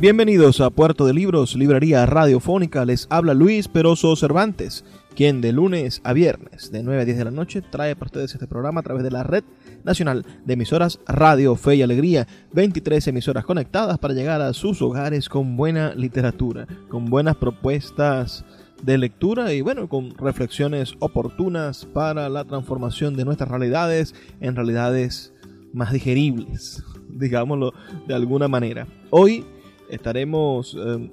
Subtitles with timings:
[0.00, 2.86] Bienvenidos a Puerto de Libros, Librería Radiofónica.
[2.86, 4.82] Les habla Luis Peroso Cervantes,
[5.14, 8.32] quien de lunes a viernes, de 9 a 10 de la noche, trae para ustedes
[8.32, 9.44] este programa a través de la red
[9.84, 12.26] nacional de emisoras Radio Fe y Alegría.
[12.54, 18.46] 23 emisoras conectadas para llegar a sus hogares con buena literatura, con buenas propuestas
[18.82, 25.34] de lectura y bueno, con reflexiones oportunas para la transformación de nuestras realidades en realidades
[25.74, 27.74] más digeribles, digámoslo
[28.08, 28.86] de alguna manera.
[29.10, 29.44] Hoy
[29.90, 31.10] estaremos eh,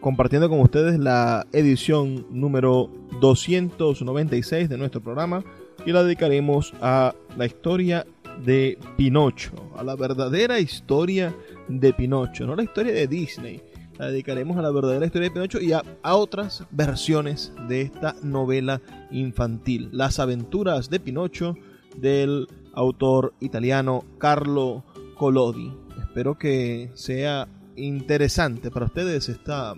[0.00, 5.44] compartiendo con ustedes la edición número 296 de nuestro programa
[5.84, 8.06] y la dedicaremos a la historia
[8.44, 11.34] de Pinocho, a la verdadera historia
[11.68, 13.60] de Pinocho, no la historia de Disney.
[13.98, 18.16] La dedicaremos a la verdadera historia de Pinocho y a, a otras versiones de esta
[18.22, 21.54] novela infantil, Las aventuras de Pinocho
[21.96, 24.84] del autor italiano Carlo
[25.16, 25.70] Collodi.
[26.00, 27.46] Espero que sea
[27.80, 29.74] interesante para ustedes esta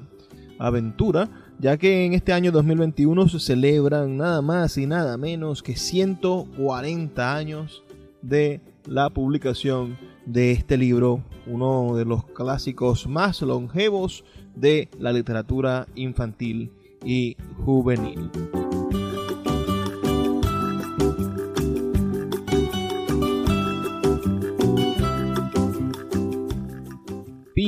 [0.59, 5.77] aventura, ya que en este año 2021 se celebran nada más y nada menos que
[5.77, 7.83] 140 años
[8.23, 14.25] de la publicación de este libro, uno de los clásicos más longevos
[14.55, 16.73] de la literatura infantil
[17.05, 18.31] y juvenil.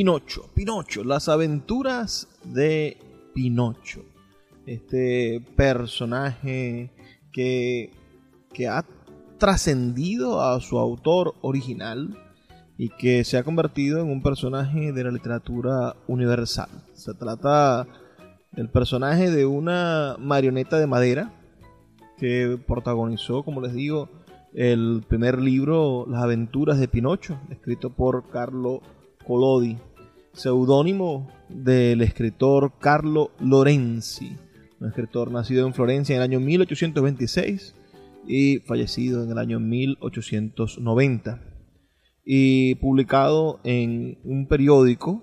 [0.05, 2.99] Pinocho, Pinocho, las aventuras de
[3.33, 4.05] Pinocho.
[4.67, 6.91] Este personaje
[7.33, 7.91] que,
[8.53, 8.85] que ha
[9.39, 12.19] trascendido a su autor original
[12.77, 16.69] y que se ha convertido en un personaje de la literatura universal.
[16.93, 17.87] Se trata
[18.53, 21.33] del personaje de una marioneta de madera
[22.19, 24.11] que protagonizó, como les digo,
[24.53, 28.83] el primer libro, Las aventuras de Pinocho, escrito por Carlo
[29.27, 29.79] Collodi,
[30.35, 34.37] seudónimo del escritor Carlo Lorenzi,
[34.81, 37.75] un escritor nacido en Florencia en el año 1826
[38.27, 41.41] y fallecido en el año 1890,
[42.25, 45.23] y publicado en un periódico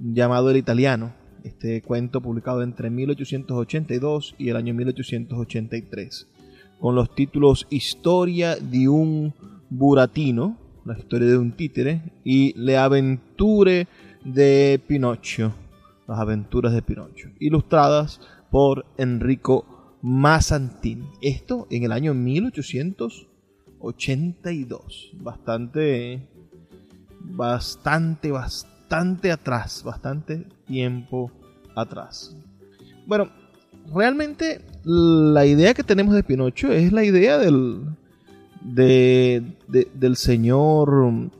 [0.00, 1.14] llamado El Italiano,
[1.44, 6.28] este cuento publicado entre 1882 y el año 1883,
[6.80, 9.34] con los títulos Historia de un
[9.70, 13.86] Buratino, la historia de un títere, y Le Aventure
[14.24, 15.52] de Pinocho,
[16.08, 18.20] las aventuras de Pinocho, ilustradas
[18.50, 21.06] por Enrico Massantin.
[21.20, 26.26] Esto en el año 1882, bastante,
[27.20, 31.30] bastante, bastante atrás, bastante tiempo
[31.76, 32.34] atrás.
[33.06, 33.28] Bueno,
[33.94, 37.82] realmente la idea que tenemos de Pinocho es la idea del,
[38.62, 41.30] del señor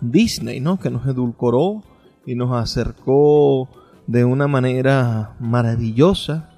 [0.00, 0.78] Disney, ¿no?
[0.78, 1.82] Que nos edulcoró
[2.28, 3.70] y nos acercó
[4.06, 6.50] de una manera maravillosa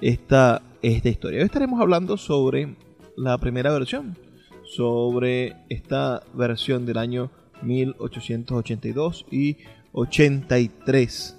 [0.00, 1.40] esta, esta historia.
[1.40, 2.76] Hoy estaremos hablando sobre
[3.14, 4.16] la primera versión,
[4.64, 7.30] sobre esta versión del año
[7.60, 9.58] 1882 y
[9.92, 11.38] 83,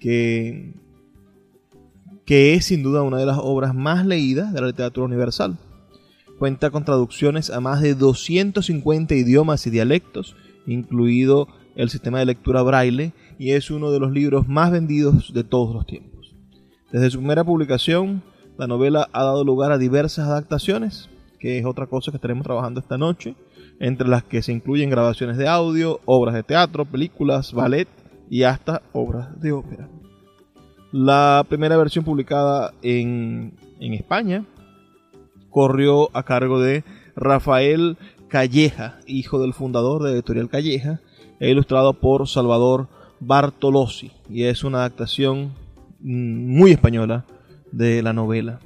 [0.00, 0.72] que,
[2.24, 5.58] que es sin duda una de las obras más leídas de la literatura universal.
[6.38, 10.36] Cuenta con traducciones a más de 250 idiomas y dialectos,
[10.66, 15.44] incluido el sistema de lectura braille, y es uno de los libros más vendidos de
[15.44, 16.34] todos los tiempos.
[16.90, 18.22] Desde su primera publicación,
[18.56, 22.80] la novela ha dado lugar a diversas adaptaciones, que es otra cosa que estaremos trabajando
[22.80, 23.34] esta noche,
[23.78, 27.88] entre las que se incluyen grabaciones de audio, obras de teatro, películas, ballet
[28.30, 29.88] y hasta obras de ópera.
[30.92, 34.46] La primera versión publicada en, en España
[35.50, 36.84] corrió a cargo de
[37.14, 37.98] Rafael
[38.28, 41.00] Calleja, hijo del fundador de Editorial Calleja,
[41.40, 42.88] e ilustrado por Salvador
[43.20, 45.54] Bartolozzi, y es una adaptación
[46.00, 47.24] mm, muy española
[47.72, 48.60] de la novela.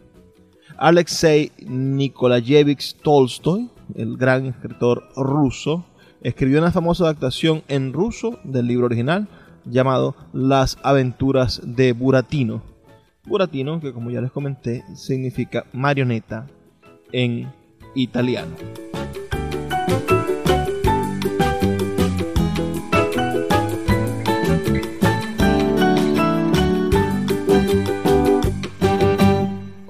[0.78, 5.84] Alexei Nikolayevich Tolstoy, el gran escritor ruso,
[6.22, 9.28] escribió una famosa adaptación en ruso del libro original
[9.64, 12.62] llamado Las aventuras de Buratino.
[13.26, 16.46] Buratino, que como ya les comenté, significa marioneta
[17.12, 17.52] en
[17.94, 18.54] italiano.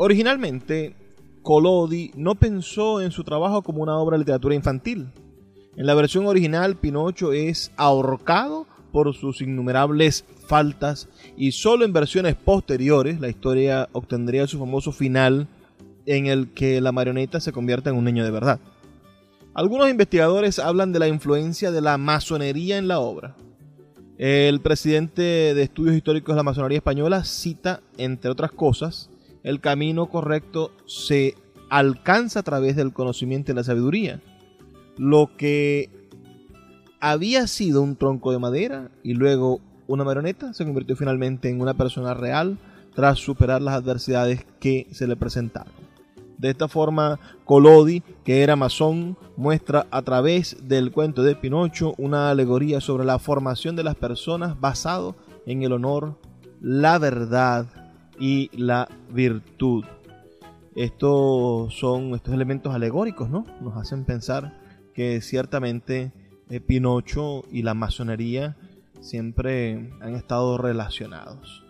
[0.03, 0.97] Originalmente,
[1.43, 5.09] Collodi no pensó en su trabajo como una obra de literatura infantil.
[5.77, 12.35] En la versión original, Pinocho es ahorcado por sus innumerables faltas y solo en versiones
[12.35, 15.49] posteriores la historia obtendría su famoso final
[16.07, 18.59] en el que la marioneta se convierte en un niño de verdad.
[19.53, 23.37] Algunos investigadores hablan de la influencia de la masonería en la obra.
[24.17, 29.11] El presidente de Estudios Históricos de la Masonería Española cita, entre otras cosas,
[29.43, 31.35] el camino correcto se
[31.71, 34.21] alcanza a través del conocimiento y la sabiduría.
[34.97, 35.89] Lo que
[37.01, 41.75] había sido un tronco de madera y luego una marioneta se convirtió finalmente en una
[41.75, 42.59] persona real
[42.95, 45.73] tras superar las adversidades que se le presentaron.
[46.39, 52.31] De esta forma, Collodi, que era masón, muestra a través del cuento de Pinocho una
[52.31, 56.17] alegoría sobre la formación de las personas basado en el honor,
[56.61, 57.67] la verdad
[58.21, 59.85] y la virtud.
[60.77, 63.45] Estos son estos elementos alegóricos, ¿no?
[63.61, 64.61] Nos hacen pensar
[64.95, 66.13] que ciertamente
[66.49, 68.57] eh, Pinocho y la masonería
[69.01, 71.65] siempre han estado relacionados.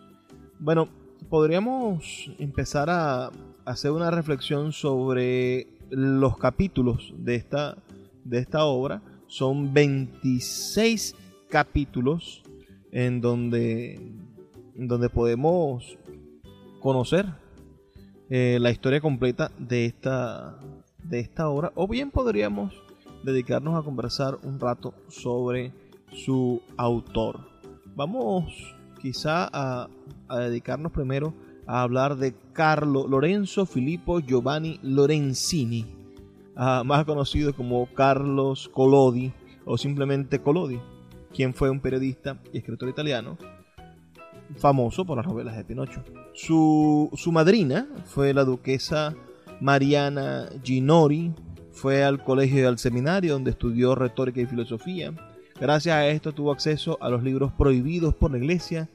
[0.59, 0.89] Bueno,
[1.31, 3.31] podríamos empezar a
[3.65, 7.77] hacer una reflexión sobre los capítulos de esta,
[8.25, 9.03] de esta obra.
[9.27, 11.15] Son 26
[11.49, 12.43] capítulos
[12.91, 13.95] en donde,
[14.77, 15.99] en donde podemos
[16.81, 17.27] conocer
[18.29, 20.59] eh, la historia completa de esta,
[21.03, 22.75] de esta obra, o bien podríamos
[23.23, 25.73] dedicarnos a conversar un rato sobre
[26.13, 27.41] su autor.
[27.95, 29.89] Vamos quizá a,
[30.39, 31.35] dedicarnos primero
[31.67, 35.87] a hablar de Carlo Lorenzo Filippo Giovanni Lorenzini,
[36.57, 39.33] ah, más conocido como Carlos Collodi
[39.65, 40.81] o simplemente Collodi,
[41.35, 43.37] quien fue un periodista y escritor italiano
[44.57, 46.03] famoso por las novelas de Pinocho.
[46.47, 49.15] Su, madrina fue la duquesa
[49.61, 51.33] Mariana Ginori,
[51.71, 55.13] fue al colegio y al seminario donde estudió retórica y filosofía.
[55.61, 58.89] Gracias a esto tuvo acceso a los libros prohibidos por la iglesia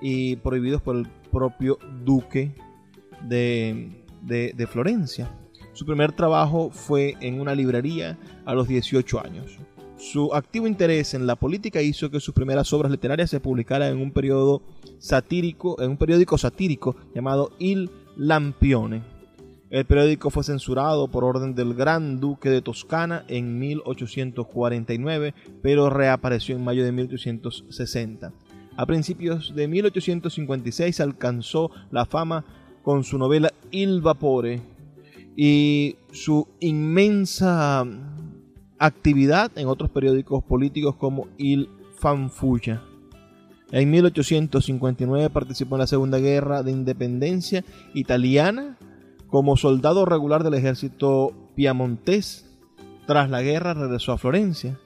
[0.00, 2.54] y prohibidos por el propio duque
[3.20, 5.30] de, de Florencia.
[5.74, 8.16] Su primer trabajo fue en una librería
[8.46, 9.58] a los 18 años.
[9.98, 13.98] Su activo interés en la política hizo que sus primeras obras literarias se publicaran en
[13.98, 14.12] un
[14.98, 19.02] satírico, en un periódico satírico llamado Il Lampione.
[19.70, 26.54] El periódico fue censurado por orden del Gran Duque de Toscana en 1849, pero reapareció
[26.54, 28.32] en mayo de 1860.
[28.76, 32.44] A principios de 1856 alcanzó la fama
[32.82, 34.60] con su novela Il Vapore
[35.36, 37.84] y su inmensa
[38.78, 41.68] actividad en otros periódicos políticos como Il
[41.98, 42.82] Fanfulla.
[43.72, 47.64] En 1859 participó en la Segunda Guerra de Independencia
[47.94, 48.76] Italiana
[49.28, 52.44] como soldado regular del ejército piamontés.
[53.06, 54.78] Tras la guerra regresó a Florencia.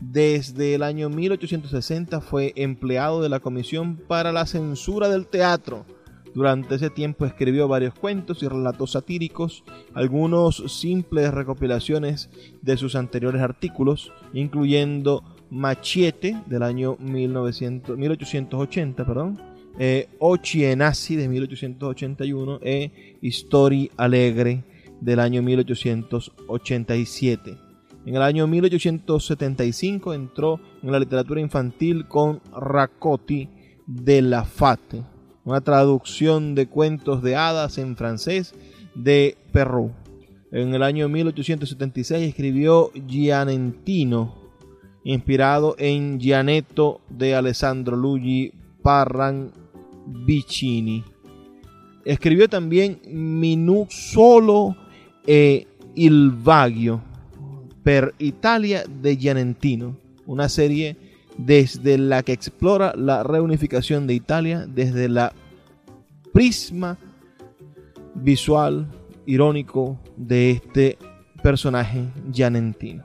[0.00, 5.84] Desde el año 1860 fue empleado de la Comisión para la Censura del Teatro
[6.34, 12.28] durante ese tiempo escribió varios cuentos y relatos satíricos, algunos simples recopilaciones
[12.62, 19.40] de sus anteriores artículos, incluyendo Machiete del año 1900, 1880, perdón,
[19.78, 24.64] eh, Ochienasi de 1881 e Histori Alegre
[25.00, 27.56] del año 1887.
[28.04, 33.48] En el año 1875 entró en la literatura infantil con Racotti
[33.86, 35.02] de la Fate
[35.48, 38.54] una traducción de cuentos de hadas en francés
[38.94, 39.94] de Perrault.
[40.52, 44.34] En el año 1876 escribió Gianentino,
[45.04, 48.52] inspirado en Gianetto de Alessandro Luigi
[48.82, 49.50] Parran
[50.06, 51.02] Vicini.
[52.04, 54.76] Escribió también Minuzzolo
[55.26, 57.00] e Il Vagio
[57.82, 61.07] per Italia de Gianentino, una serie
[61.38, 65.32] desde la que explora la reunificación de Italia desde la
[66.32, 66.98] prisma
[68.14, 68.88] visual,
[69.24, 70.98] irónico de este
[71.42, 73.04] personaje llanentino.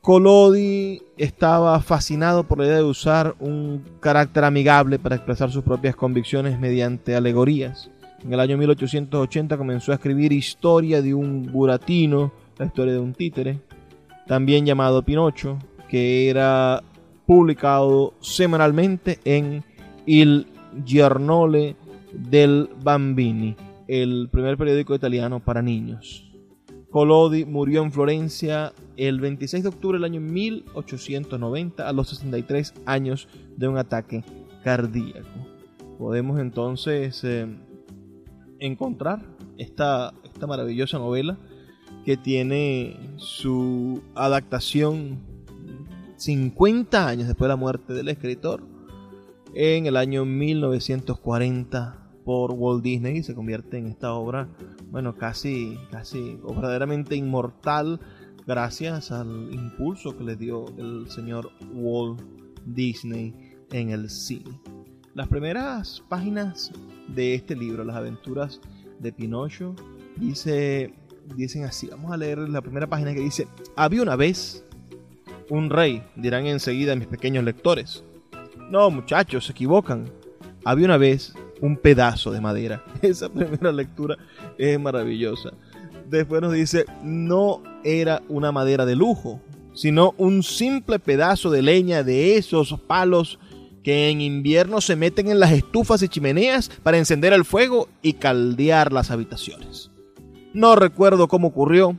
[0.00, 5.94] Colodi estaba fascinado por la idea de usar un carácter amigable para expresar sus propias
[5.94, 7.90] convicciones mediante alegorías.
[8.24, 13.12] En el año 1880 comenzó a escribir Historia de un buratino, la historia de un
[13.12, 13.60] títere,
[14.26, 16.82] también llamado Pinocho, que era
[17.30, 19.62] publicado semanalmente en
[20.04, 20.48] Il
[20.84, 21.76] Giornale
[22.12, 23.54] del Bambini,
[23.86, 26.28] el primer periódico italiano para niños.
[26.90, 33.28] Collodi murió en Florencia el 26 de octubre del año 1890 a los 63 años
[33.56, 34.24] de un ataque
[34.64, 35.28] cardíaco.
[36.00, 37.46] Podemos entonces eh,
[38.58, 39.22] encontrar
[39.56, 41.38] esta, esta maravillosa novela
[42.04, 45.29] que tiene su adaptación
[46.20, 48.62] 50 años después de la muerte del escritor
[49.54, 54.46] en el año 1940 por Walt Disney y se convierte en esta obra,
[54.90, 58.00] bueno, casi, casi verdaderamente inmortal
[58.46, 62.20] gracias al impulso que le dio el señor Walt
[62.66, 64.60] Disney en el cine.
[65.14, 66.70] Las primeras páginas
[67.08, 68.60] de este libro, Las aventuras
[68.98, 69.74] de Pinocho,
[70.16, 70.92] dice,
[71.34, 74.66] dicen así, vamos a leer la primera página que dice, había una vez
[75.50, 78.02] un rey, dirán enseguida mis pequeños lectores.
[78.70, 80.10] No, muchachos, se equivocan.
[80.64, 82.82] Había una vez un pedazo de madera.
[83.02, 84.16] Esa primera lectura
[84.56, 85.50] es maravillosa.
[86.08, 89.40] Después nos dice, no era una madera de lujo,
[89.74, 93.38] sino un simple pedazo de leña de esos palos
[93.82, 98.14] que en invierno se meten en las estufas y chimeneas para encender el fuego y
[98.14, 99.90] caldear las habitaciones.
[100.52, 101.96] No recuerdo cómo ocurrió,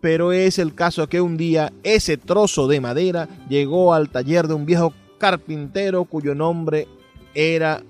[0.00, 4.54] pero es el caso que un día ese trozo de madera llegó al taller de
[4.54, 6.88] un viejo carpintero cuyo nombre
[7.34, 7.82] era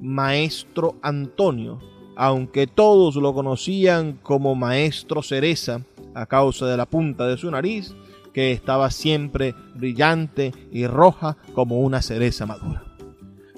[0.00, 1.78] Maestro Antonio,
[2.16, 5.82] aunque todos lo conocían como Maestro Cereza
[6.14, 7.94] a causa de la punta de su nariz,
[8.32, 12.84] que estaba siempre brillante y roja como una cereza madura.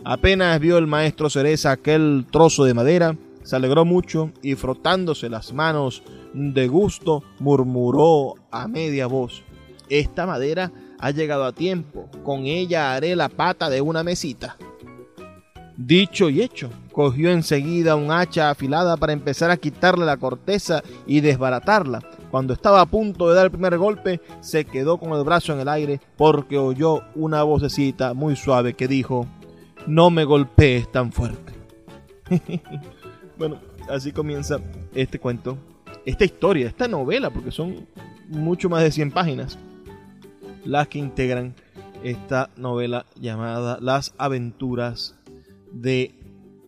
[0.04, 5.52] Apenas vio el maestro Cereza aquel trozo de madera, se alegró mucho y frotándose las
[5.52, 9.42] manos de gusto murmuró a media voz,
[9.88, 14.56] esta madera ha llegado a tiempo, con ella haré la pata de una mesita.
[15.76, 21.20] Dicho y hecho, cogió enseguida un hacha afilada para empezar a quitarle la corteza y
[21.20, 22.00] desbaratarla.
[22.30, 25.60] Cuando estaba a punto de dar el primer golpe, se quedó con el brazo en
[25.60, 29.26] el aire porque oyó una vocecita muy suave que dijo,
[29.86, 31.52] no me golpees tan fuerte.
[33.38, 33.58] bueno,
[33.88, 34.58] así comienza
[34.94, 35.58] este cuento,
[36.04, 37.86] esta historia, esta novela, porque son
[38.28, 39.58] mucho más de 100 páginas
[40.64, 41.54] las que integran
[42.02, 45.16] esta novela llamada Las aventuras
[45.72, 46.14] de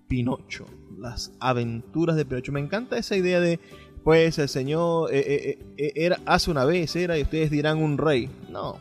[0.08, 0.66] Pinocho.
[0.98, 2.52] Las aventuras de Pinocho.
[2.52, 3.58] Me encanta esa idea de,
[4.02, 7.98] pues el señor eh, eh, eh, era, hace una vez era y ustedes dirán un
[7.98, 8.30] rey.
[8.50, 8.78] No,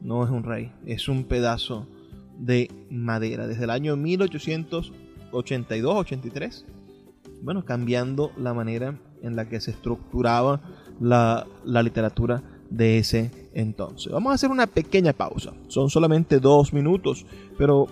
[0.00, 1.88] no es un rey, es un pedazo
[2.36, 3.46] de madera.
[3.46, 6.64] Desde el año 1882-83,
[7.42, 10.60] bueno, cambiando la manera en la que se estructuraba
[11.00, 14.12] la, la literatura de ese entonces.
[14.12, 15.52] Vamos a hacer una pequeña pausa.
[15.68, 17.24] Son solamente dos minutos,
[17.56, 17.86] pero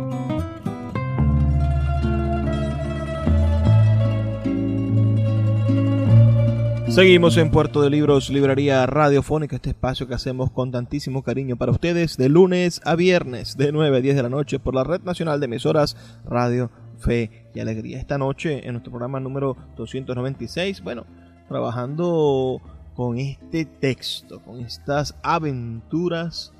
[6.91, 11.71] Seguimos en Puerto de Libros, Librería Radiofónica, este espacio que hacemos con tantísimo cariño para
[11.71, 15.01] ustedes de lunes a viernes, de 9 a 10 de la noche, por la Red
[15.03, 15.95] Nacional de Emisoras
[16.25, 16.69] Radio
[16.99, 17.97] Fe y Alegría.
[17.97, 21.05] Esta noche, en nuestro programa número 296, bueno,
[21.47, 22.61] trabajando
[22.93, 26.51] con este texto, con estas aventuras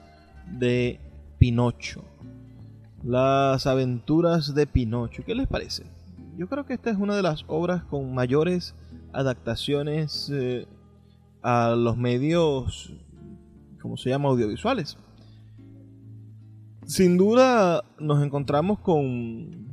[0.47, 1.01] de
[1.39, 2.05] Pinocho.
[3.03, 5.83] Las aventuras de Pinocho, ¿qué les parece?
[6.37, 8.75] Yo creo que esta es una de las obras con mayores
[9.13, 10.67] adaptaciones eh,
[11.41, 12.93] a los medios,
[13.81, 14.97] como se llama, audiovisuales.
[16.85, 19.67] Sin duda nos encontramos con,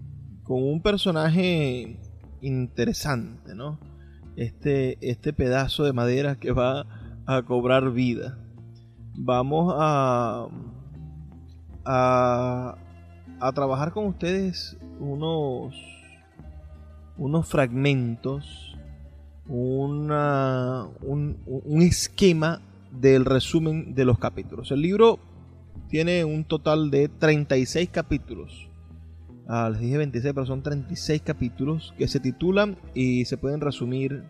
[0.44, 1.98] con un personaje
[2.40, 3.78] interesante, ¿no?
[4.36, 6.86] Este, este pedazo de madera que va
[7.26, 8.38] a cobrar vida.
[9.16, 10.46] Vamos a,
[11.84, 12.78] a,
[13.40, 15.74] a trabajar con ustedes unos,
[17.16, 18.67] unos fragmentos
[19.48, 20.10] un,
[21.46, 24.70] un, esquema del resumen de los capítulos.
[24.70, 25.18] El libro
[25.88, 28.68] tiene un total de 36 capítulos.
[29.48, 34.22] Ah, les dije 26, pero son 36 capítulos que se titulan y se pueden resumir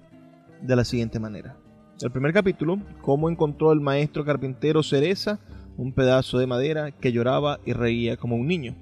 [0.62, 1.56] de la siguiente manera.
[2.00, 5.40] El primer capítulo, cómo encontró el maestro carpintero Cereza
[5.78, 8.74] un pedazo de madera que lloraba y reía como un niño.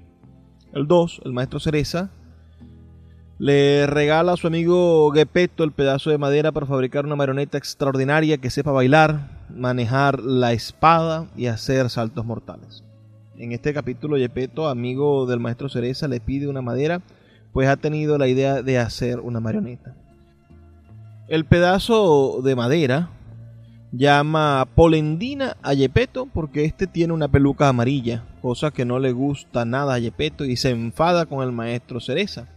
[0.73, 2.11] El 2, el maestro Cereza
[3.39, 8.37] le regala a su amigo Gepetto el pedazo de madera para fabricar una marioneta extraordinaria
[8.37, 12.83] que sepa bailar, manejar la espada y hacer saltos mortales.
[13.37, 17.01] En este capítulo, Gepetto, amigo del maestro Cereza, le pide una madera,
[17.53, 19.95] pues ha tenido la idea de hacer una marioneta.
[21.27, 23.11] El pedazo de madera
[23.91, 29.63] llama Polendina a Gepetto porque este tiene una peluca amarilla, cosa que no le gusta
[29.65, 32.47] nada a Gepetto y se enfada con el maestro Cereza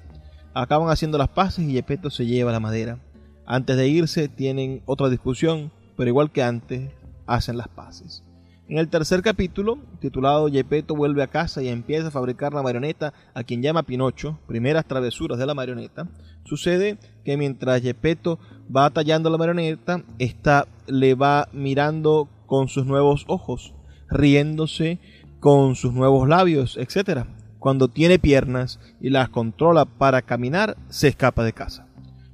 [0.55, 2.99] acaban haciendo las paces y Yepeto se lleva la madera.
[3.47, 6.91] Antes de irse tienen otra discusión, pero igual que antes,
[7.27, 8.23] hacen las paces.
[8.69, 13.13] En el tercer capítulo, titulado Yepeto vuelve a casa y empieza a fabricar la marioneta
[13.35, 16.07] a quien llama Pinocho, primeras travesuras de la marioneta,
[16.45, 18.39] sucede que mientras Yepeto
[18.75, 23.75] va tallando la marioneta, ésta le va mirando con sus nuevos ojos,
[24.09, 25.01] riéndose
[25.41, 27.27] con sus nuevos labios, etc
[27.61, 31.87] cuando tiene piernas y las controla para caminar, se escapa de casa.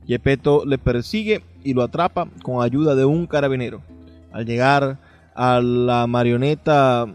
[0.07, 3.83] Yepeto le persigue y lo atrapa con ayuda de un carabinero.
[4.33, 5.01] Al llegar
[5.35, 7.07] a la marioneta,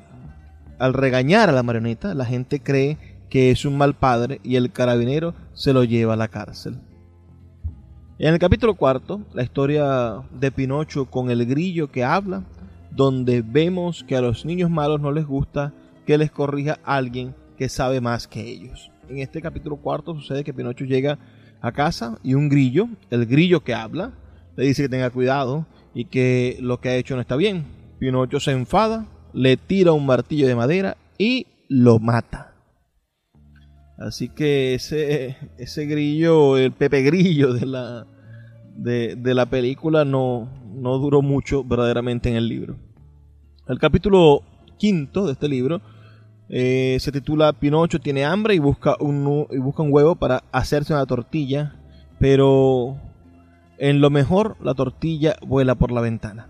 [0.78, 2.98] al regañar a la marioneta, la gente cree
[3.30, 6.80] que es un mal padre y el carabinero se lo lleva a la cárcel.
[8.20, 12.44] En el capítulo cuarto, la historia de Pinocho con el grillo que habla,
[12.92, 15.74] donde vemos que a los niños malos no les gusta
[16.06, 18.90] que les corrija alguien que sabe más que ellos.
[19.08, 21.20] En este capítulo cuarto sucede que Pinocho llega
[21.62, 24.14] a casa y un grillo, el grillo que habla,
[24.58, 27.66] le dice que tenga cuidado y que lo que ha hecho no está bien.
[28.00, 32.56] Pinocho se enfada, le tira un martillo de madera y lo mata.
[34.00, 38.08] Así que ese, ese grillo, el Pepe Grillo de la,
[38.76, 42.78] de, de la película no, no duró mucho verdaderamente en el libro.
[43.68, 44.42] El capítulo
[44.80, 45.80] quinto de este libro
[46.54, 50.92] eh, se titula Pinocho tiene hambre y busca, un, y busca un huevo para hacerse
[50.92, 51.80] una tortilla,
[52.20, 52.98] pero
[53.78, 56.50] en lo mejor la tortilla vuela por la ventana.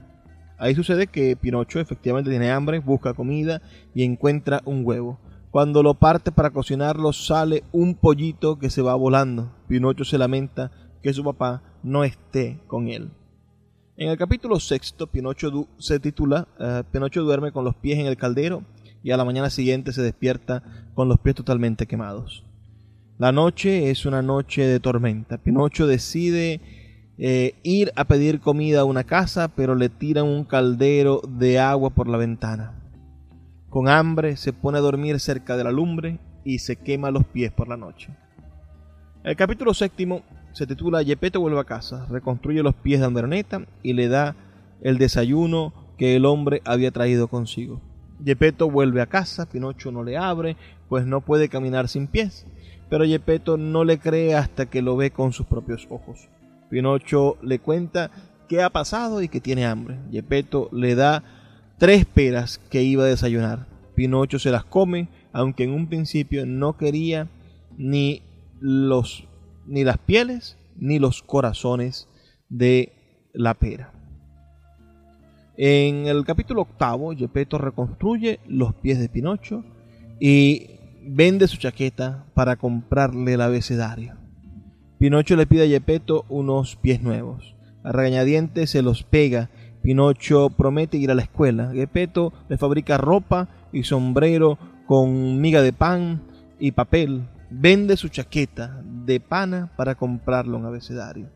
[0.57, 3.61] Ahí sucede que Pinocho efectivamente tiene hambre, busca comida
[3.93, 5.19] y encuentra un huevo.
[5.51, 9.51] Cuando lo parte para cocinarlo sale un pollito que se va volando.
[9.67, 10.71] Pinocho se lamenta
[11.03, 13.11] que su papá no esté con él.
[13.97, 18.17] En el capítulo sexto, Pinocho se titula eh, Pinocho duerme con los pies en el
[18.17, 18.63] caldero
[19.03, 22.45] y a la mañana siguiente se despierta con los pies totalmente quemados.
[23.17, 25.37] La noche es una noche de tormenta.
[25.37, 26.59] Pinocho decide
[27.17, 31.91] eh, ir a pedir comida a una casa, pero le tiran un caldero de agua
[31.91, 32.81] por la ventana.
[33.69, 37.51] Con hambre se pone a dormir cerca de la lumbre y se quema los pies
[37.51, 38.09] por la noche.
[39.23, 43.93] El capítulo séptimo se titula Yepeto vuelve a casa, reconstruye los pies de Androneta y
[43.93, 44.35] le da
[44.81, 47.81] el desayuno que el hombre había traído consigo.
[48.23, 50.55] Yepeto vuelve a casa, Pinocho no le abre,
[50.89, 52.45] pues no puede caminar sin pies.
[52.89, 56.29] Pero Yepeto no le cree hasta que lo ve con sus propios ojos.
[56.69, 58.11] Pinocho le cuenta
[58.47, 59.99] qué ha pasado y que tiene hambre.
[60.09, 61.23] Yepeto le da
[61.77, 63.67] tres peras que iba a desayunar.
[63.95, 67.27] Pinocho se las come, aunque en un principio no quería
[67.77, 68.23] ni
[68.59, 69.25] los
[69.65, 72.07] ni las pieles ni los corazones
[72.49, 72.93] de
[73.33, 73.93] la pera.
[75.57, 79.63] En el capítulo octavo, Gepetto reconstruye los pies de Pinocho
[80.19, 84.15] y vende su chaqueta para comprarle el abecedario.
[84.97, 87.55] Pinocho le pide a Gepetto unos pies nuevos.
[87.83, 89.49] A regañadientes se los pega.
[89.81, 91.71] Pinocho promete ir a la escuela.
[91.73, 96.21] Gepetto le fabrica ropa y sombrero con miga de pan
[96.59, 97.27] y papel.
[97.49, 101.29] Vende su chaqueta de pana para comprarle un abecedario.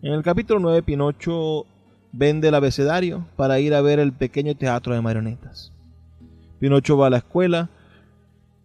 [0.00, 1.66] En el capítulo 9, Pinocho
[2.16, 5.72] vende el abecedario para ir a ver el pequeño teatro de marionetas.
[6.60, 7.70] Pinocho va a la escuela,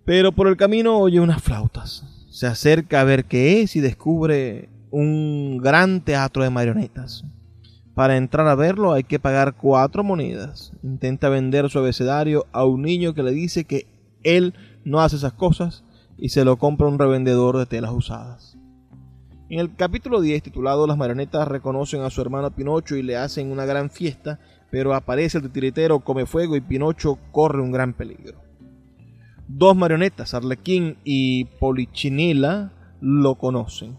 [0.06, 2.06] pero por el camino oye unas flautas.
[2.30, 7.24] Se acerca a ver qué es y descubre un gran teatro de marionetas.
[7.96, 10.72] Para entrar a verlo hay que pagar cuatro monedas.
[10.84, 13.88] Intenta vender su abecedario a un niño que le dice que
[14.24, 14.54] él
[14.86, 15.84] no hace esas cosas
[16.18, 18.59] y se lo compra un revendedor de telas usadas.
[19.50, 23.52] En el capítulo 10 titulado Las marionetas reconocen a su hermano Pinocho y le hacen
[23.52, 28.38] una gran fiesta, pero aparece el titiritero, come fuego y Pinocho corre un gran peligro.
[29.48, 33.98] Dos marionetas, Arlequín y Polichinela, lo conocen.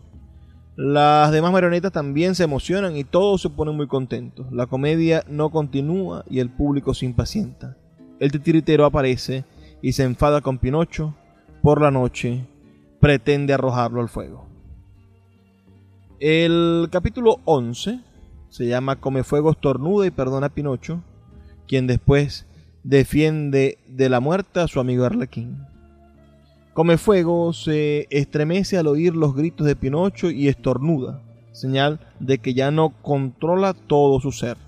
[0.77, 4.47] Las demás marionetas también se emocionan y todos se ponen muy contentos.
[4.53, 7.77] La comedia no continúa y el público se impacienta.
[8.21, 9.45] El titiritero aparece
[9.83, 11.17] y se enfada con Pinocho.
[11.61, 12.47] Por la noche
[13.01, 14.50] pretende arrojarlo al fuego.
[16.21, 18.01] El capítulo 11
[18.51, 21.03] se llama Come Fuego, Tornuda y perdona a Pinocho,
[21.67, 22.47] quien después
[22.85, 25.65] defiende de la muerte a su amigo Arlequín.
[26.75, 32.53] Come Fuego se estremece al oír los gritos de Pinocho y estornuda, señal de que
[32.53, 34.59] ya no controla todo su ser.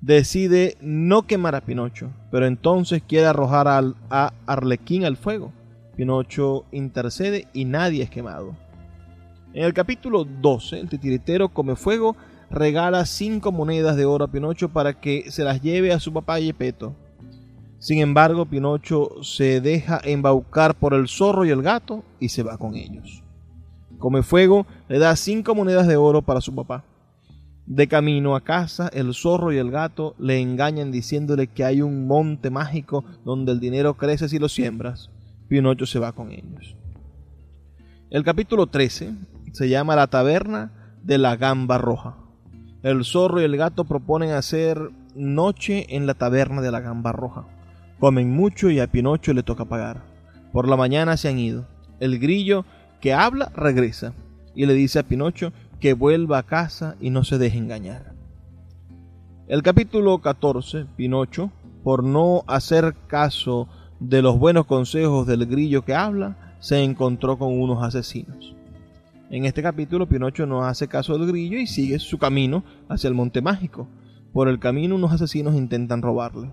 [0.00, 5.52] Decide no quemar a Pinocho, pero entonces quiere arrojar a Arlequín al fuego.
[5.96, 8.56] Pinocho intercede y nadie es quemado.
[9.58, 12.14] En el capítulo 12, el titiritero Come Fuego
[12.48, 16.38] regala cinco monedas de oro a Pinocho para que se las lleve a su papá
[16.38, 16.94] Yepeto.
[17.80, 22.56] Sin embargo, Pinocho se deja embaucar por el zorro y el gato y se va
[22.56, 23.24] con ellos.
[23.98, 26.84] Come Fuego le da cinco monedas de oro para su papá.
[27.66, 32.06] De camino a casa, el zorro y el gato le engañan diciéndole que hay un
[32.06, 35.10] monte mágico donde el dinero crece si lo siembras.
[35.48, 36.76] Pinocho se va con ellos.
[38.10, 39.14] El capítulo 13
[39.52, 42.16] se llama La taberna de la gamba roja.
[42.82, 47.46] El zorro y el gato proponen hacer noche en la taberna de la gamba roja.
[47.98, 50.02] Comen mucho y a Pinocho le toca pagar.
[50.52, 51.66] Por la mañana se han ido.
[51.98, 52.64] El grillo
[53.00, 54.12] que habla regresa
[54.54, 58.14] y le dice a Pinocho que vuelva a casa y no se deje engañar.
[59.48, 61.50] El capítulo 14, Pinocho,
[61.82, 67.60] por no hacer caso de los buenos consejos del grillo que habla, se encontró con
[67.60, 68.54] unos asesinos.
[69.30, 73.14] En este capítulo Pinocho no hace caso del grillo y sigue su camino hacia el
[73.14, 73.86] monte mágico.
[74.32, 76.50] Por el camino unos asesinos intentan robarle.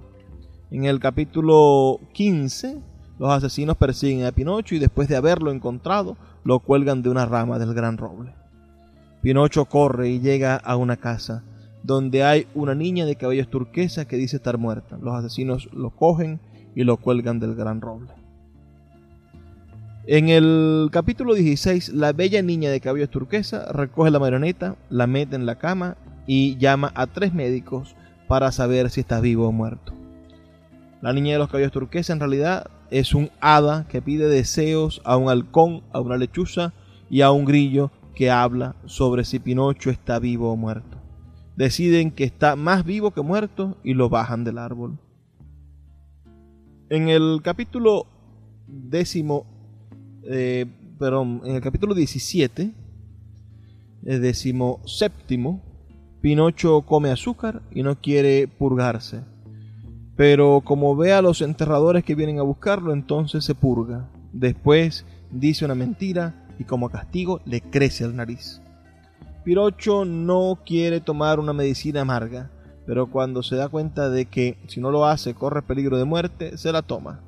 [0.71, 2.77] En el capítulo 15
[3.17, 7.59] los asesinos persiguen a Pinocho y después de haberlo encontrado lo cuelgan de una rama
[7.59, 8.33] del gran roble.
[9.21, 11.43] Pinocho corre y llega a una casa
[11.81, 14.97] donde hay una niña de cabellos turquesa que dice estar muerta.
[15.01, 16.41] Los asesinos lo cogen
[16.75, 18.24] y lo cuelgan del gran roble.
[20.07, 25.35] En el capítulo 16, la bella niña de cabellos turquesa recoge la marioneta, la mete
[25.35, 27.95] en la cama y llama a tres médicos
[28.27, 29.93] para saber si está vivo o muerto.
[31.01, 35.17] La niña de los cabellos turquesa en realidad es un hada que pide deseos a
[35.17, 36.71] un halcón, a una lechuza
[37.09, 40.99] y a un grillo que habla sobre si Pinocho está vivo o muerto.
[41.55, 44.99] Deciden que está más vivo que muerto y lo bajan del árbol.
[46.89, 48.05] En el capítulo
[48.67, 49.54] décimo
[50.27, 50.65] eh,
[51.01, 52.71] en el capítulo 17,
[54.05, 55.61] el décimo séptimo,
[56.21, 59.21] Pinocho come azúcar y no quiere purgarse.
[60.15, 64.09] Pero como ve a los enterradores que vienen a buscarlo, entonces se purga.
[64.31, 68.61] Después dice una mentira y como castigo le crece el nariz.
[69.43, 72.49] Pinocho no quiere tomar una medicina amarga,
[72.87, 76.57] pero cuando se da cuenta de que si no lo hace corre peligro de muerte,
[76.57, 77.24] se la toma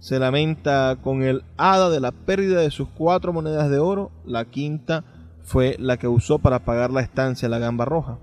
[0.00, 4.10] se lamenta con el hada de la pérdida de sus cuatro monedas de oro.
[4.24, 5.04] La quinta
[5.42, 8.18] fue la que usó para pagar la estancia en la gamba roja.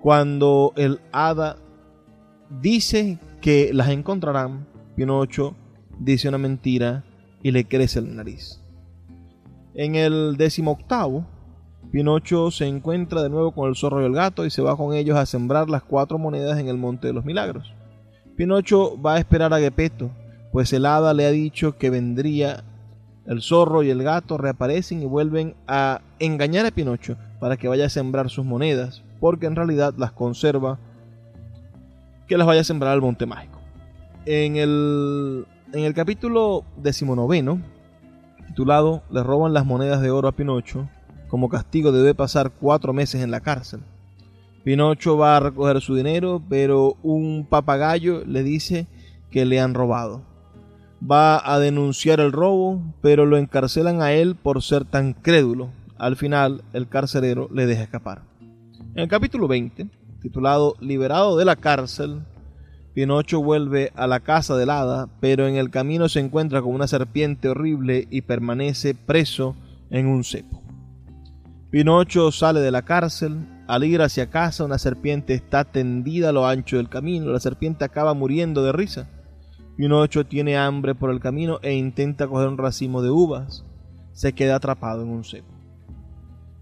[0.00, 1.56] Cuando el hada
[2.60, 5.54] dice que las encontrarán, Pinocho
[5.98, 7.04] dice una mentira
[7.42, 8.62] y le crece la nariz.
[9.74, 11.26] En el décimo octavo,
[11.90, 14.94] Pinocho se encuentra de nuevo con el zorro y el gato y se va con
[14.94, 17.74] ellos a sembrar las cuatro monedas en el Monte de los Milagros.
[18.36, 20.10] Pinocho va a esperar a Gepetto,
[20.54, 22.62] pues el hada le ha dicho que vendría
[23.26, 27.86] el zorro y el gato reaparecen y vuelven a engañar a Pinocho para que vaya
[27.86, 30.78] a sembrar sus monedas, porque en realidad las conserva
[32.28, 33.58] que las vaya a sembrar al monte mágico.
[34.26, 37.60] En el, en el capítulo decimonoveno,
[38.46, 40.88] titulado Le roban las monedas de oro a Pinocho,
[41.26, 43.80] como castigo debe pasar cuatro meses en la cárcel.
[44.62, 48.86] Pinocho va a recoger su dinero, pero un papagayo le dice
[49.32, 50.32] que le han robado.
[51.10, 55.70] Va a denunciar el robo, pero lo encarcelan a él por ser tan crédulo.
[55.98, 58.22] Al final, el carcelero le deja escapar.
[58.94, 59.88] En el capítulo 20,
[60.22, 62.22] titulado Liberado de la cárcel,
[62.94, 66.86] Pinocho vuelve a la casa del hada, pero en el camino se encuentra con una
[66.86, 69.56] serpiente horrible y permanece preso
[69.90, 70.62] en un cepo.
[71.70, 76.46] Pinocho sale de la cárcel, al ir hacia casa una serpiente está tendida a lo
[76.46, 79.10] ancho del camino, la serpiente acaba muriendo de risa.
[79.76, 83.64] Pinocho tiene hambre por el camino e intenta coger un racimo de uvas,
[84.12, 85.52] se queda atrapado en un cepo.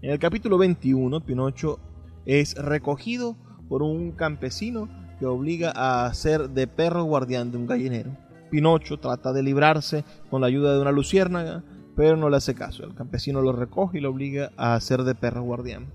[0.01, 1.79] En el capítulo 21, Pinocho
[2.25, 3.35] es recogido
[3.69, 8.17] por un campesino que obliga a hacer de perro guardián de un gallinero.
[8.49, 11.63] Pinocho trata de librarse con la ayuda de una luciérnaga,
[11.95, 12.83] pero no le hace caso.
[12.83, 15.93] El campesino lo recoge y lo obliga a hacer de perro guardián.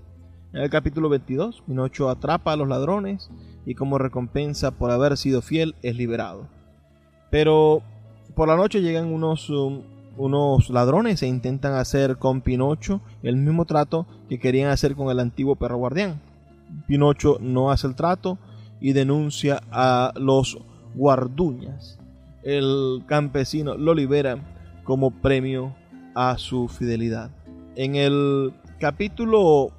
[0.53, 3.29] En el capítulo 22, Pinocho atrapa a los ladrones
[3.65, 6.47] y como recompensa por haber sido fiel es liberado.
[7.29, 7.81] Pero
[8.35, 9.81] por la noche llegan unos, um,
[10.17, 15.19] unos ladrones e intentan hacer con Pinocho el mismo trato que querían hacer con el
[15.19, 16.21] antiguo perro guardián.
[16.87, 18.37] Pinocho no hace el trato
[18.79, 20.57] y denuncia a los
[20.95, 21.99] guarduñas.
[22.43, 24.37] El campesino lo libera
[24.83, 25.75] como premio
[26.15, 27.31] a su fidelidad.
[27.75, 29.71] En el capítulo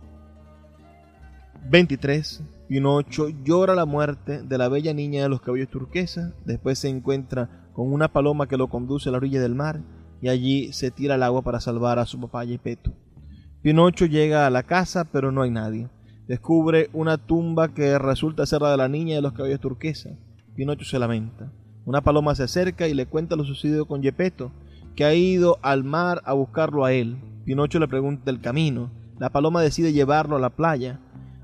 [1.68, 6.88] 23, Pinocho llora la muerte de la bella niña de los cabellos turquesa, después se
[6.88, 9.83] encuentra con una paloma que lo conduce a la orilla del mar
[10.22, 12.92] y allí se tira al agua para salvar a su papá Gepetto.
[13.61, 15.88] Pinocho llega a la casa pero no hay nadie.
[16.28, 20.11] Descubre una tumba que resulta ser la de la niña de los cabellos turquesa.
[20.54, 21.52] Pinocho se lamenta.
[21.85, 24.52] Una paloma se acerca y le cuenta lo sucedido con Gepetto,
[24.94, 27.18] que ha ido al mar a buscarlo a él.
[27.44, 28.92] Pinocho le pregunta el camino.
[29.18, 31.00] La paloma decide llevarlo a la playa.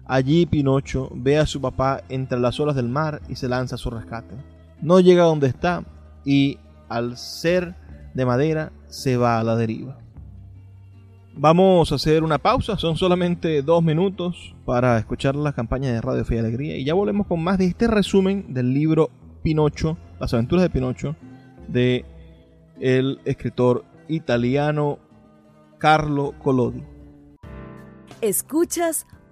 [0.07, 3.79] Allí Pinocho ve a su papá entre las olas del mar y se lanza a
[3.79, 4.37] su rescate.
[4.81, 5.85] No llega a donde está
[6.25, 7.75] y, al ser
[8.15, 9.99] de madera, se va a la deriva.
[11.39, 16.25] Vamos a hacer una pausa, son solamente dos minutos para escuchar la campaña de Radio
[16.25, 19.11] Fe y Alegría y ya volvemos con más de este resumen del libro
[19.43, 21.15] Pinocho, las aventuras de Pinocho,
[21.69, 22.07] de
[22.81, 24.99] el escritor italiano
[25.79, 26.83] Carlo Collodi.
[28.23, 29.07] Escuchas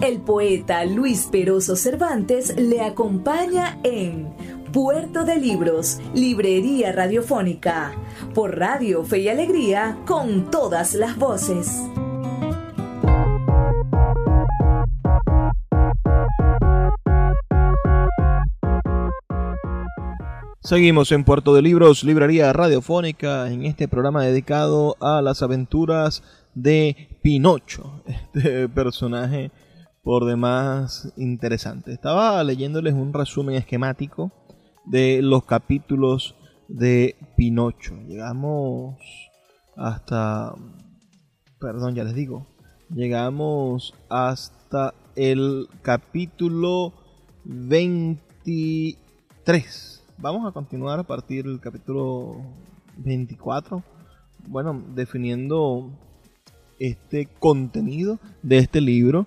[0.00, 4.28] El poeta Luis Peroso Cervantes le acompaña en
[4.70, 7.94] Puerto de Libros, Librería Radiofónica,
[8.34, 11.82] por Radio Fe y Alegría, con todas las voces.
[20.60, 26.22] Seguimos en Puerto de Libros, Librería Radiofónica, en este programa dedicado a las aventuras
[26.54, 28.02] de Pinocho,
[28.34, 29.50] este personaje
[30.06, 31.92] por demás interesante.
[31.92, 34.30] Estaba leyéndoles un resumen esquemático
[34.84, 36.36] de los capítulos
[36.68, 37.96] de Pinocho.
[38.06, 38.94] Llegamos
[39.74, 40.54] hasta,
[41.58, 42.46] perdón, ya les digo,
[42.88, 46.92] llegamos hasta el capítulo
[47.44, 52.42] 23 vamos a continuar a partir del capítulo
[52.98, 53.82] 24.
[54.46, 55.90] Bueno, definiendo
[56.78, 59.26] este contenido de este libro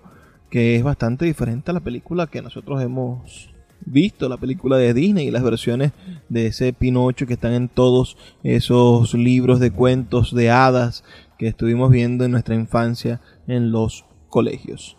[0.50, 3.50] que es bastante diferente a la película que nosotros hemos
[3.86, 5.92] visto, la película de Disney y las versiones
[6.28, 11.04] de ese Pinocho que están en todos esos libros de cuentos de hadas
[11.38, 14.96] que estuvimos viendo en nuestra infancia en los colegios.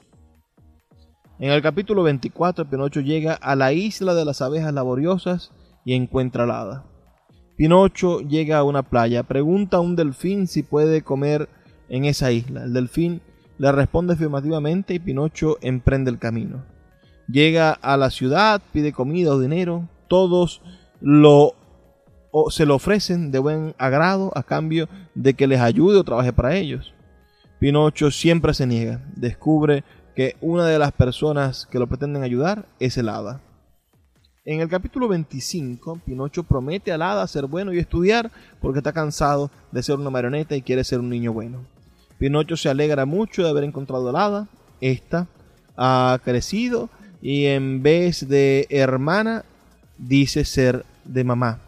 [1.40, 5.52] En el capítulo 24, Pinocho llega a la isla de las abejas laboriosas
[5.86, 6.86] y encuentra al hada.
[7.58, 11.50] Pinocho llega a una playa, pregunta a un delfín si puede comer
[11.90, 12.64] en esa isla.
[12.64, 13.22] El delfín
[13.62, 16.66] le responde afirmativamente y Pinocho emprende el camino.
[17.28, 20.64] Llega a la ciudad, pide comida o dinero, todos
[21.00, 21.54] lo
[22.50, 26.56] se lo ofrecen de buen agrado a cambio de que les ayude o trabaje para
[26.56, 26.96] ellos.
[27.60, 29.84] Pinocho siempre se niega, descubre
[30.16, 33.42] que una de las personas que lo pretenden ayudar es el hada.
[34.44, 39.52] En el capítulo 25, Pinocho promete al hada ser bueno y estudiar porque está cansado
[39.72, 41.60] de ser una marioneta y quiere ser un niño bueno.
[42.22, 44.48] Pinocho se alegra mucho de haber encontrado al hada.
[44.80, 45.28] Esta
[45.76, 46.88] ha crecido
[47.20, 49.44] y en vez de hermana
[49.98, 51.62] dice ser de mamá.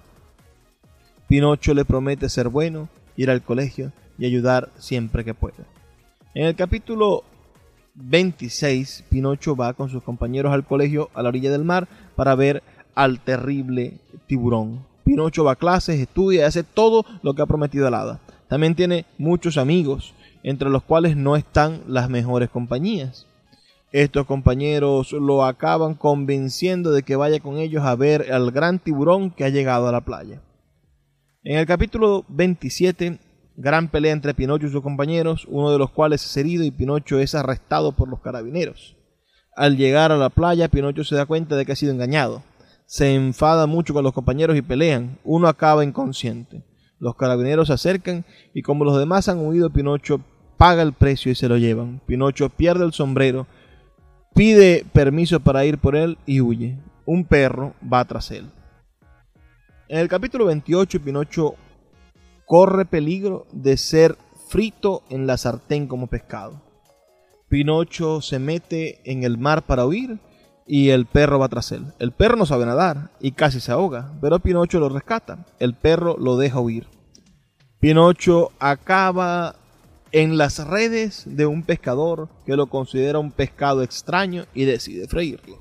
[1.28, 2.88] Pinocho le promete ser bueno,
[3.18, 5.66] ir al colegio y ayudar siempre que pueda.
[6.36, 7.24] En el capítulo
[7.96, 12.62] 26, Pinocho va con sus compañeros al colegio a la orilla del mar para ver
[12.94, 14.86] al terrible tiburón.
[15.04, 18.20] Pinocho va a clases, estudia hace todo lo que ha prometido al hada.
[18.48, 20.14] También tiene muchos amigos,
[20.44, 23.28] entre los cuales no están las mejores compañías.
[23.92, 29.32] Estos compañeros lo acaban convenciendo de que vaya con ellos a ver al gran tiburón
[29.32, 30.42] que ha llegado a la playa.
[31.44, 33.20] En el capítulo 27
[33.56, 37.20] Gran pelea entre Pinocho y sus compañeros, uno de los cuales es herido y Pinocho
[37.20, 38.96] es arrestado por los carabineros.
[39.56, 42.42] Al llegar a la playa, Pinocho se da cuenta de que ha sido engañado.
[42.88, 45.20] Se enfada mucho con los compañeros y pelean.
[45.24, 46.64] Uno acaba inconsciente.
[46.98, 48.26] Los carabineros se acercan
[48.56, 50.22] y como los demás han huido, Pinocho
[50.64, 52.00] paga el precio y se lo llevan.
[52.06, 53.48] Pinocho pierde el sombrero,
[54.34, 56.78] pide permiso para ir por él y huye.
[57.06, 58.50] Un perro va tras él.
[59.90, 61.56] En el capítulo 28, Pinocho
[62.46, 64.16] corre peligro de ser
[64.48, 66.62] frito en la sartén como pescado.
[67.50, 70.18] Pinocho se mete en el mar para huir
[70.66, 71.88] y el perro va tras él.
[72.00, 75.46] El perro no sabe nadar y casi se ahoga, pero Pinocho lo rescata.
[75.60, 76.88] El perro lo deja huir.
[77.82, 79.58] Pinocho acaba
[80.14, 85.58] en las redes de un pescador que lo considera un pescado extraño y decide freírlo.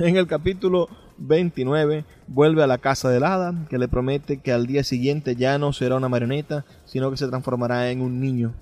[0.00, 0.88] En el capítulo
[1.18, 5.58] 29 vuelve a la casa del hada, que le promete que al día siguiente ya
[5.58, 8.52] no será una marioneta, sino que se transformará en un niño.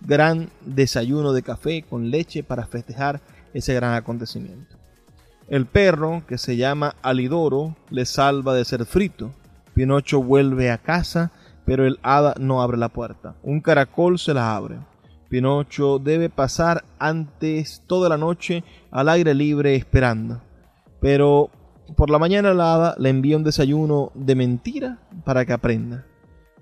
[0.00, 3.20] Gran desayuno de café con leche para festejar
[3.54, 4.76] ese gran acontecimiento.
[5.48, 9.32] El perro, que se llama Alidoro, le salva de ser frito.
[9.74, 11.30] Pinocho vuelve a casa,
[11.66, 13.34] pero el hada no abre la puerta.
[13.42, 14.78] Un caracol se la abre.
[15.28, 20.40] Pinocho debe pasar antes toda la noche al aire libre esperando.
[21.00, 21.50] Pero
[21.96, 26.06] por la mañana la hada le envía un desayuno de mentira para que aprenda.